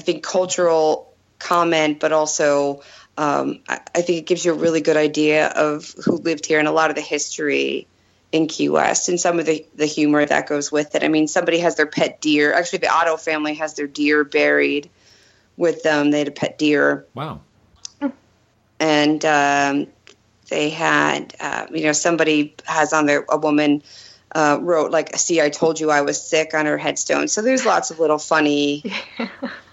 [0.00, 2.80] I think, cultural comment, but also
[3.18, 6.58] um, I, I, think it gives you a really good idea of who lived here
[6.58, 7.86] and a lot of the history
[8.32, 11.04] in Key West and some of the, the humor that goes with it.
[11.04, 12.54] I mean, somebody has their pet deer.
[12.54, 14.88] Actually, the Otto family has their deer buried
[15.58, 16.12] with them.
[16.12, 17.04] They had a pet deer.
[17.14, 17.42] Wow.
[18.78, 19.88] And um,
[20.48, 23.82] they had, uh, you know, somebody has on there, a woman
[24.34, 27.28] uh, wrote, like, see, I told you I was sick on her headstone.
[27.28, 28.82] So there's lots of little funny.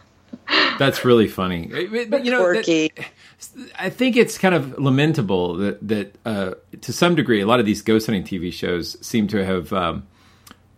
[0.79, 1.67] That's really funny.
[2.09, 2.91] But, you know, that,
[3.77, 7.65] I think it's kind of lamentable that that uh, to some degree, a lot of
[7.65, 10.07] these ghost hunting TV shows seem to have um,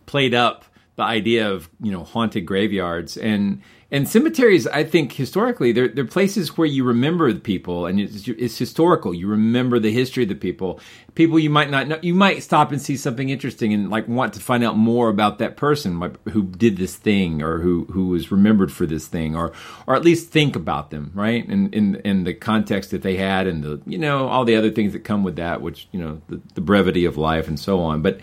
[0.06, 0.66] played up
[0.96, 3.62] the idea of you know haunted graveyards and
[3.92, 8.28] and cemeteries, I think historically, they're, they're places where you remember the people and it's,
[8.28, 9.16] it's, historical.
[9.16, 10.80] You remember the history of the people.
[11.16, 11.98] People you might not know.
[12.04, 15.40] You might stop and see something interesting and like want to find out more about
[15.40, 19.54] that person who did this thing or who, who was remembered for this thing or,
[19.88, 21.48] or at least think about them, right?
[21.48, 24.70] And in, in the context that they had and the, you know, all the other
[24.70, 27.80] things that come with that, which, you know, the, the brevity of life and so
[27.80, 28.04] on.
[28.04, 28.20] But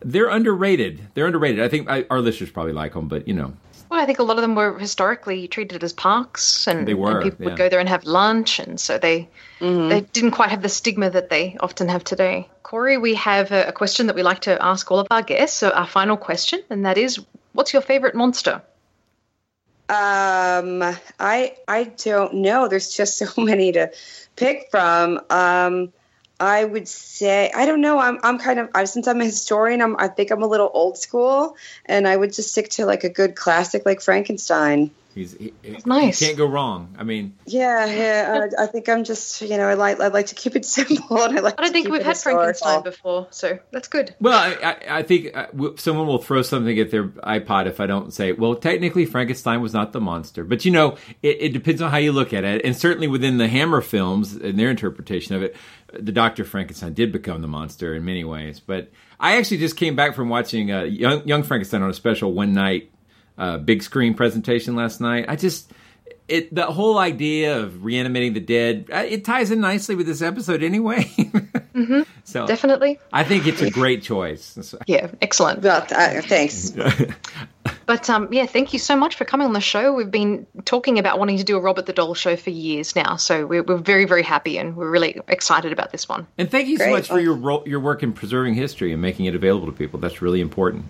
[0.00, 1.08] they're underrated.
[1.12, 1.62] They're underrated.
[1.62, 3.52] I think I, our listeners probably like them, but you know,
[3.92, 7.10] well, I think a lot of them were historically treated as parks, and, they were,
[7.10, 7.50] and people yeah.
[7.50, 9.28] would go there and have lunch, and so they
[9.60, 9.90] mm-hmm.
[9.90, 12.48] they didn't quite have the stigma that they often have today.
[12.62, 15.58] Cori, we have a, a question that we like to ask all of our guests.
[15.58, 17.20] So our final question, and that is,
[17.52, 18.62] what's your favorite monster?
[19.90, 20.82] Um,
[21.20, 22.68] I I don't know.
[22.68, 23.92] There's just so many to
[24.36, 25.20] pick from.
[25.28, 25.92] Um,
[26.42, 28.00] I would say I don't know.
[28.00, 29.80] I'm I'm kind of I, since I'm a historian.
[29.80, 33.04] I'm I think I'm a little old school, and I would just stick to like
[33.04, 34.90] a good classic like Frankenstein.
[35.14, 35.52] He's he,
[35.84, 36.18] nice.
[36.18, 36.94] He can't go wrong.
[36.98, 38.46] I mean, yeah, yeah.
[38.58, 41.22] I, I, think I'm just you know I like I like to keep it simple,
[41.22, 41.58] and I like.
[41.58, 42.44] I don't think we've had historical.
[42.44, 44.14] Frankenstein before, so that's good.
[44.20, 45.46] Well, I, I think uh,
[45.76, 49.74] someone will throw something at their iPod if I don't say, well, technically Frankenstein was
[49.74, 52.64] not the monster, but you know, it, it depends on how you look at it,
[52.64, 55.54] and certainly within the Hammer films and their interpretation of it,
[55.92, 58.60] the Doctor Frankenstein did become the monster in many ways.
[58.60, 58.90] But
[59.20, 62.54] I actually just came back from watching uh, Young, Young Frankenstein on a special one
[62.54, 62.90] night
[63.38, 65.26] uh, big screen presentation last night.
[65.28, 65.72] I just
[66.28, 70.22] it the whole idea of reanimating the dead uh, it ties in nicely with this
[70.22, 71.02] episode anyway.
[71.04, 72.02] mm-hmm.
[72.24, 74.74] So definitely, I think it's a great choice.
[74.86, 75.62] Yeah, excellent.
[75.62, 76.70] Well, uh, thanks.
[77.86, 79.92] but um, yeah, thank you so much for coming on the show.
[79.92, 83.16] We've been talking about wanting to do a Robert the Doll show for years now,
[83.16, 86.26] so we're, we're very very happy and we're really excited about this one.
[86.38, 86.86] And thank you great.
[86.86, 89.72] so much for your ro- your work in preserving history and making it available to
[89.72, 89.98] people.
[89.98, 90.86] That's really important.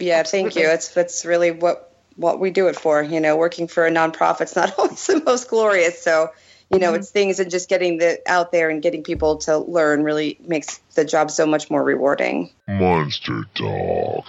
[0.00, 0.50] Yeah, Absolutely.
[0.50, 0.70] thank you.
[0.70, 3.02] It's that's really what what we do it for.
[3.02, 6.02] You know, working for a nonprofit's not always the most glorious.
[6.02, 6.30] So,
[6.70, 6.96] you know, mm-hmm.
[6.96, 10.78] it's things and just getting the out there and getting people to learn really makes
[10.94, 12.50] the job so much more rewarding.
[12.68, 14.24] Monster Talk.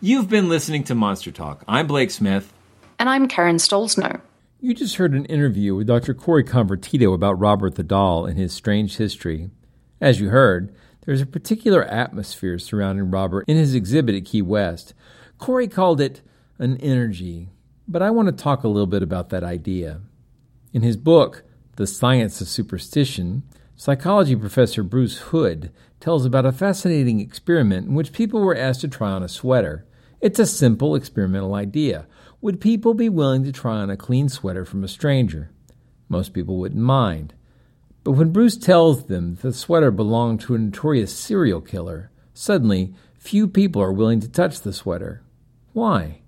[0.00, 1.64] You've been listening to Monster Talk.
[1.66, 2.52] I'm Blake Smith.
[2.98, 4.20] And I'm Karen Stollznow.
[4.60, 6.14] You just heard an interview with Dr.
[6.14, 9.50] Cori Convertito about Robert the Doll and his strange history.
[10.00, 10.74] As you heard,
[11.08, 14.92] there's a particular atmosphere surrounding Robert in his exhibit at Key West.
[15.38, 16.20] Cori called it
[16.58, 17.48] an energy,
[17.88, 20.02] but I want to talk a little bit about that idea.
[20.74, 21.44] In his book,
[21.76, 23.42] The Science of Superstition,
[23.74, 28.88] psychology professor Bruce Hood tells about a fascinating experiment in which people were asked to
[28.88, 29.86] try on a sweater.
[30.20, 32.06] It's a simple experimental idea.
[32.42, 35.52] Would people be willing to try on a clean sweater from a stranger?
[36.10, 37.32] Most people wouldn't mind.
[38.08, 43.46] But when Bruce tells them the sweater belonged to a notorious serial killer, suddenly few
[43.46, 45.20] people are willing to touch the sweater.
[45.74, 46.22] Why?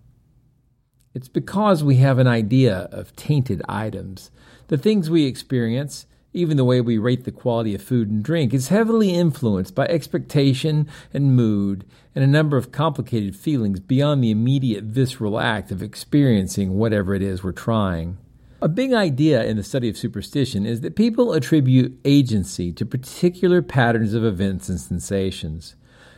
[1.15, 4.31] It's because we have an idea of tainted items.
[4.69, 6.05] The things we experience,
[6.35, 9.87] even the way we rate the quality of food and drink, is heavily influenced by
[9.87, 15.83] expectation and mood and a number of complicated feelings beyond the immediate visceral act of
[15.83, 18.19] experiencing whatever it is we're trying.
[18.63, 23.63] A big idea in the study of superstition is that people attribute agency to particular
[23.63, 25.77] patterns of events and sensations.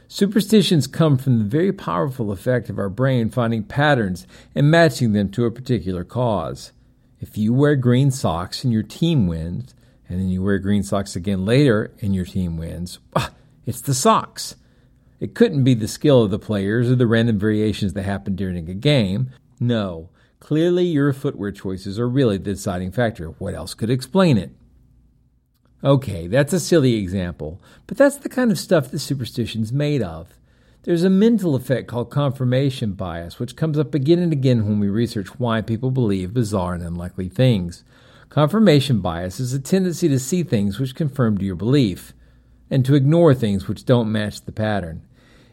[0.08, 4.26] Superstitions come from the very powerful effect of our brain finding patterns
[4.56, 6.72] and matching them to a particular cause.
[7.20, 9.72] If you wear green socks and your team wins,
[10.08, 13.30] and then you wear green socks again later and your team wins, ah,
[13.66, 14.56] it's the socks.
[15.20, 18.68] It couldn't be the skill of the players or the random variations that happen during
[18.68, 19.30] a game.
[19.60, 20.10] No,
[20.42, 23.28] clearly your footwear choices are really the deciding factor.
[23.28, 24.50] What else could explain it?
[25.84, 30.36] Okay, that's a silly example, but that's the kind of stuff that superstition's made of.
[30.82, 34.88] There's a mental effect called confirmation bias, which comes up again and again when we
[34.88, 37.84] research why people believe bizarre and unlikely things.
[38.28, 42.14] Confirmation bias is a tendency to see things which confirm to your belief,
[42.68, 45.06] and to ignore things which don't match the pattern.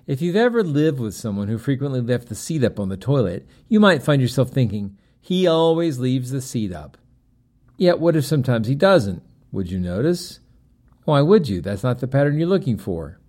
[0.10, 3.48] If you've ever lived with someone who frequently left the seat up on the toilet,
[3.68, 6.98] you might find yourself thinking, he always leaves the seat up.
[7.78, 9.22] Yet, what if sometimes he doesn't?
[9.52, 10.40] Would you notice?
[11.06, 11.62] Why would you?
[11.62, 13.20] That's not the pattern you're looking for.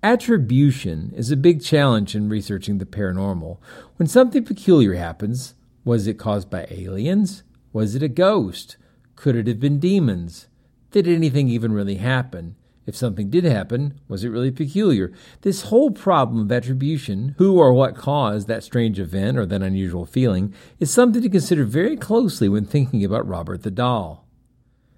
[0.00, 3.58] Attribution is a big challenge in researching the paranormal.
[3.96, 5.54] When something peculiar happens,
[5.84, 7.42] was it caused by aliens?
[7.72, 8.76] Was it a ghost?
[9.16, 10.46] Could it have been demons?
[10.92, 12.54] Did anything even really happen?
[12.86, 15.12] If something did happen, was it really peculiar?
[15.42, 20.06] This whole problem of attribution, who or what caused that strange event or that unusual
[20.06, 24.24] feeling, is something to consider very closely when thinking about Robert the Doll.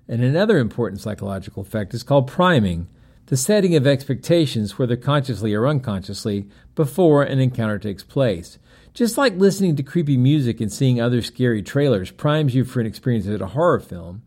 [0.07, 2.89] And another important psychological effect is called priming,
[3.27, 8.59] the setting of expectations, whether consciously or unconsciously, before an encounter takes place.
[8.95, 12.87] Just like listening to creepy music and seeing other scary trailers primes you for an
[12.87, 14.23] experience at a horror film,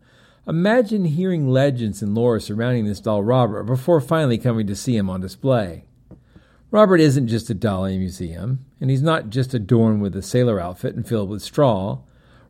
[0.48, 5.08] Imagine hearing legends and lore surrounding this doll Robert before finally coming to see him
[5.08, 5.84] on display.
[6.72, 10.22] Robert isn't just a doll in a museum, and he's not just adorned with a
[10.22, 12.00] sailor outfit and filled with straw.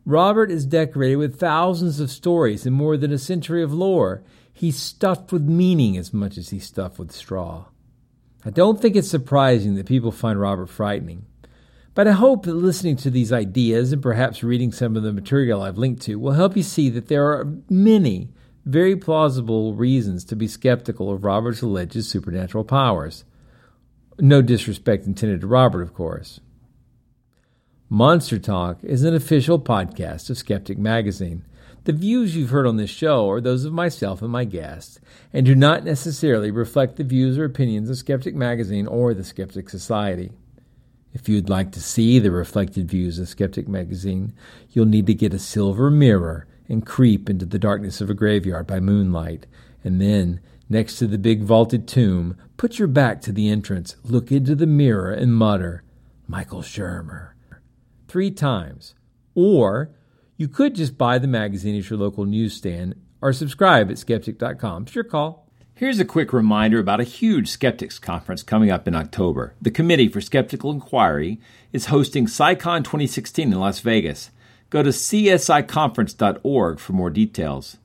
[0.07, 4.23] Robert is decorated with thousands of stories and more than a century of lore.
[4.51, 7.65] He's stuffed with meaning as much as he's stuffed with straw.
[8.43, 11.27] I don't think it's surprising that people find Robert frightening.
[11.95, 15.61] But I hope that listening to these ideas and perhaps reading some of the material
[15.61, 18.29] I've linked to will help you see that there are many
[18.65, 23.25] very plausible reasons to be skeptical of Robert's alleged supernatural powers.
[24.19, 26.39] No disrespect intended to Robert, of course.
[27.89, 31.45] Monster Talk is an official podcast of Skeptic Magazine.
[31.83, 34.99] The views you've heard on this show are those of myself and my guests,
[35.31, 39.69] and do not necessarily reflect the views or opinions of Skeptic Magazine or the Skeptic
[39.69, 40.31] Society.
[41.13, 44.33] If you'd like to see the reflected views of Skeptic Magazine,
[44.71, 48.65] you'll need to get a silver mirror and creep into the darkness of a graveyard
[48.65, 49.45] by moonlight.
[49.83, 50.39] And then,
[50.69, 54.65] next to the big vaulted tomb, put your back to the entrance, look into the
[54.65, 55.83] mirror, and mutter,
[56.27, 57.33] Michael Shermer,
[58.07, 58.95] three times.
[59.35, 59.91] Or
[60.35, 64.83] you could just buy the magazine at your local newsstand or subscribe at skeptic.com.
[64.83, 65.42] It's your call.
[65.83, 69.53] Here's a quick reminder about a huge skeptics conference coming up in October.
[69.61, 71.41] The Committee for Skeptical Inquiry
[71.73, 74.31] is hosting CSICon 2016 in Las Vegas.
[74.69, 77.75] Go to csiconference.org for more details.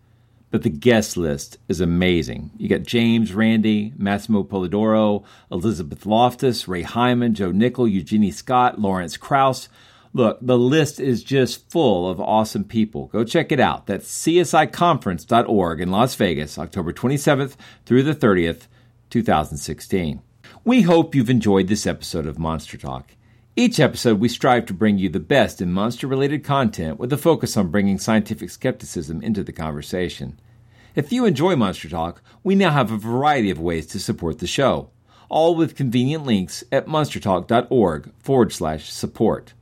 [0.53, 2.53] But the guest list is amazing.
[2.57, 9.17] You got James Randi, Massimo Polidoro, Elizabeth Loftus, Ray Hyman, Joe Nickell, Eugenie Scott, Lawrence
[9.17, 9.69] Krauss,
[10.13, 13.07] Look, the list is just full of awesome people.
[13.09, 13.87] Go check it out.
[13.87, 18.67] That's csiconference.org in Las Vegas, October 27th through the 30th,
[19.11, 20.23] 2016.
[20.65, 23.13] We hope you've enjoyed this episode of Monster Talk.
[23.55, 27.17] Each episode, we strive to bring you the best in monster related content with a
[27.17, 30.39] focus on bringing scientific skepticism into the conversation.
[30.95, 34.47] If you enjoy Monster Talk, we now have a variety of ways to support the
[34.47, 34.91] show,
[35.29, 39.55] all with convenient links at monstertalk.org forward slash support.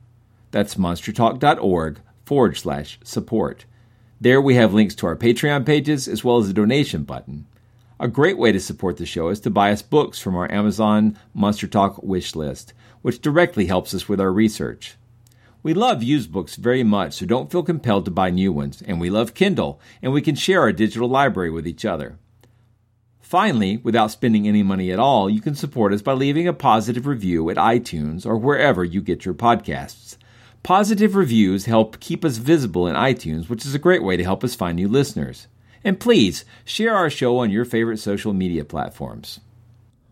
[0.51, 3.65] That's monstertalk.org forward slash support.
[4.19, 7.45] There we have links to our Patreon pages as well as a donation button.
[7.99, 11.17] A great way to support the show is to buy us books from our Amazon
[11.33, 14.95] Monster Talk wish list, which directly helps us with our research.
[15.63, 19.01] We love used books very much, so don't feel compelled to buy new ones, and
[19.01, 22.17] we love Kindle, and we can share our digital library with each other.
[23.19, 27.05] Finally, without spending any money at all, you can support us by leaving a positive
[27.05, 30.17] review at iTunes or wherever you get your podcasts.
[30.67, 34.43] Positive reviews help keep us visible in iTunes, which is a great way to help
[34.43, 35.47] us find new listeners.
[35.81, 39.39] And please share our show on your favorite social media platforms.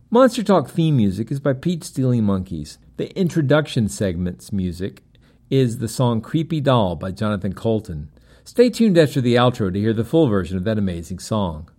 [0.10, 2.78] Monster Talk theme music is by Pete Stealing Monkeys.
[2.96, 5.04] The introduction segment's music
[5.50, 8.10] is the song Creepy Doll by Jonathan Coulton.
[8.46, 11.70] Stay tuned after the outro to hear the full version of that amazing song.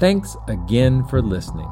[0.00, 1.70] Thanks again for listening.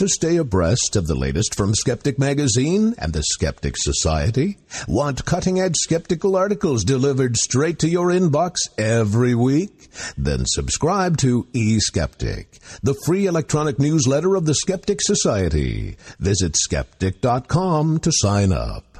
[0.00, 4.56] To stay abreast of the latest from Skeptic Magazine and the Skeptic Society?
[4.88, 9.90] Want cutting edge skeptical articles delivered straight to your inbox every week?
[10.16, 15.98] Then subscribe to eSkeptic, the free electronic newsletter of the Skeptic Society.
[16.18, 18.90] Visit skeptic.com to sign up.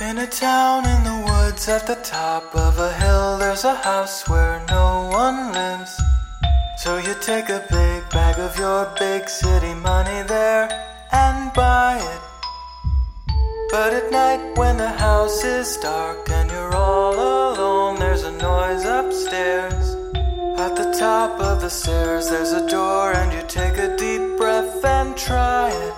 [0.00, 4.26] In a town in the woods at the top of a hill, there's a house
[4.28, 5.77] where no one lives.
[6.88, 10.66] So you take a big bag of your big city money there
[11.12, 12.22] and buy it.
[13.70, 18.86] But at night when the house is dark and you're all alone, there's a noise
[18.86, 19.96] upstairs.
[20.56, 24.82] At the top of the stairs, there's a door, and you take a deep breath
[24.82, 25.94] and try it.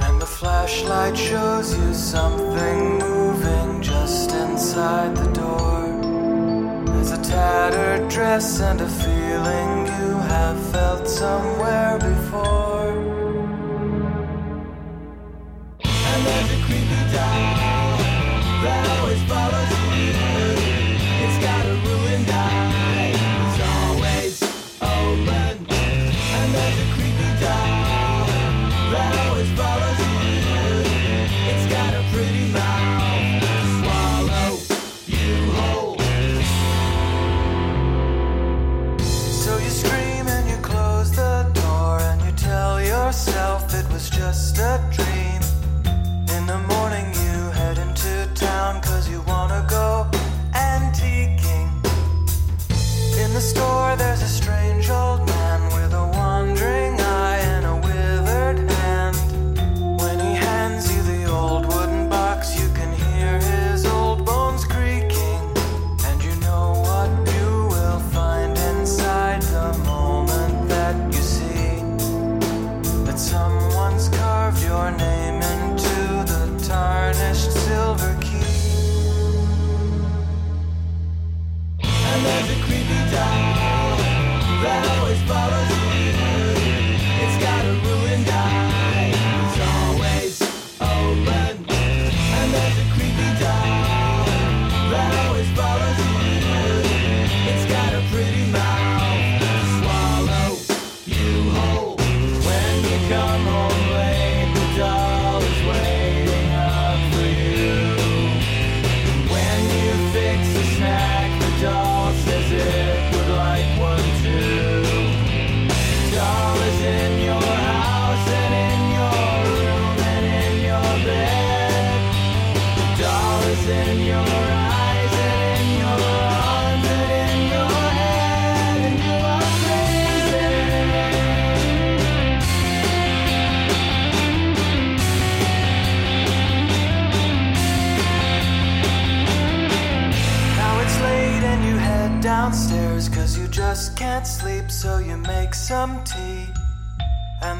[0.00, 5.82] And the flashlight shows you something moving just inside the door.
[6.86, 9.81] There's a tattered dress and a feeling
[10.52, 12.92] have felt somewhere before.
[15.82, 17.02] And there's a creepy
[18.62, 19.22] that always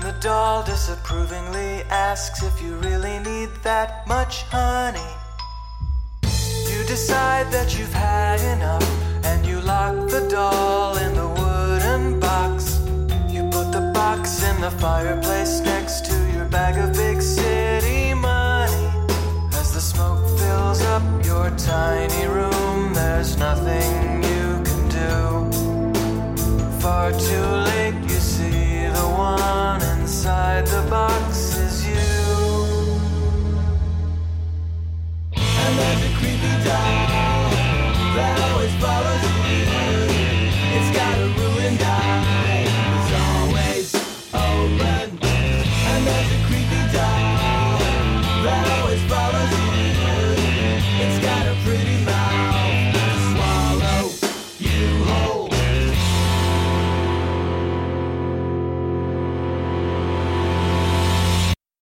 [0.03, 5.13] the doll disapprovingly asks if you really need that much honey.
[6.71, 8.85] You decide that you've had enough
[9.25, 12.81] and you lock the doll in the wooden box.
[13.33, 18.87] You put the box in the fireplace next to your bag of big city money.
[19.55, 25.12] As the smoke fills up your tiny room, there's nothing you can do.
[26.81, 27.82] Far too late,
[30.23, 31.97] inside the box is you.
[35.35, 37.51] And there's a creepy doll
[38.15, 39.32] that always follows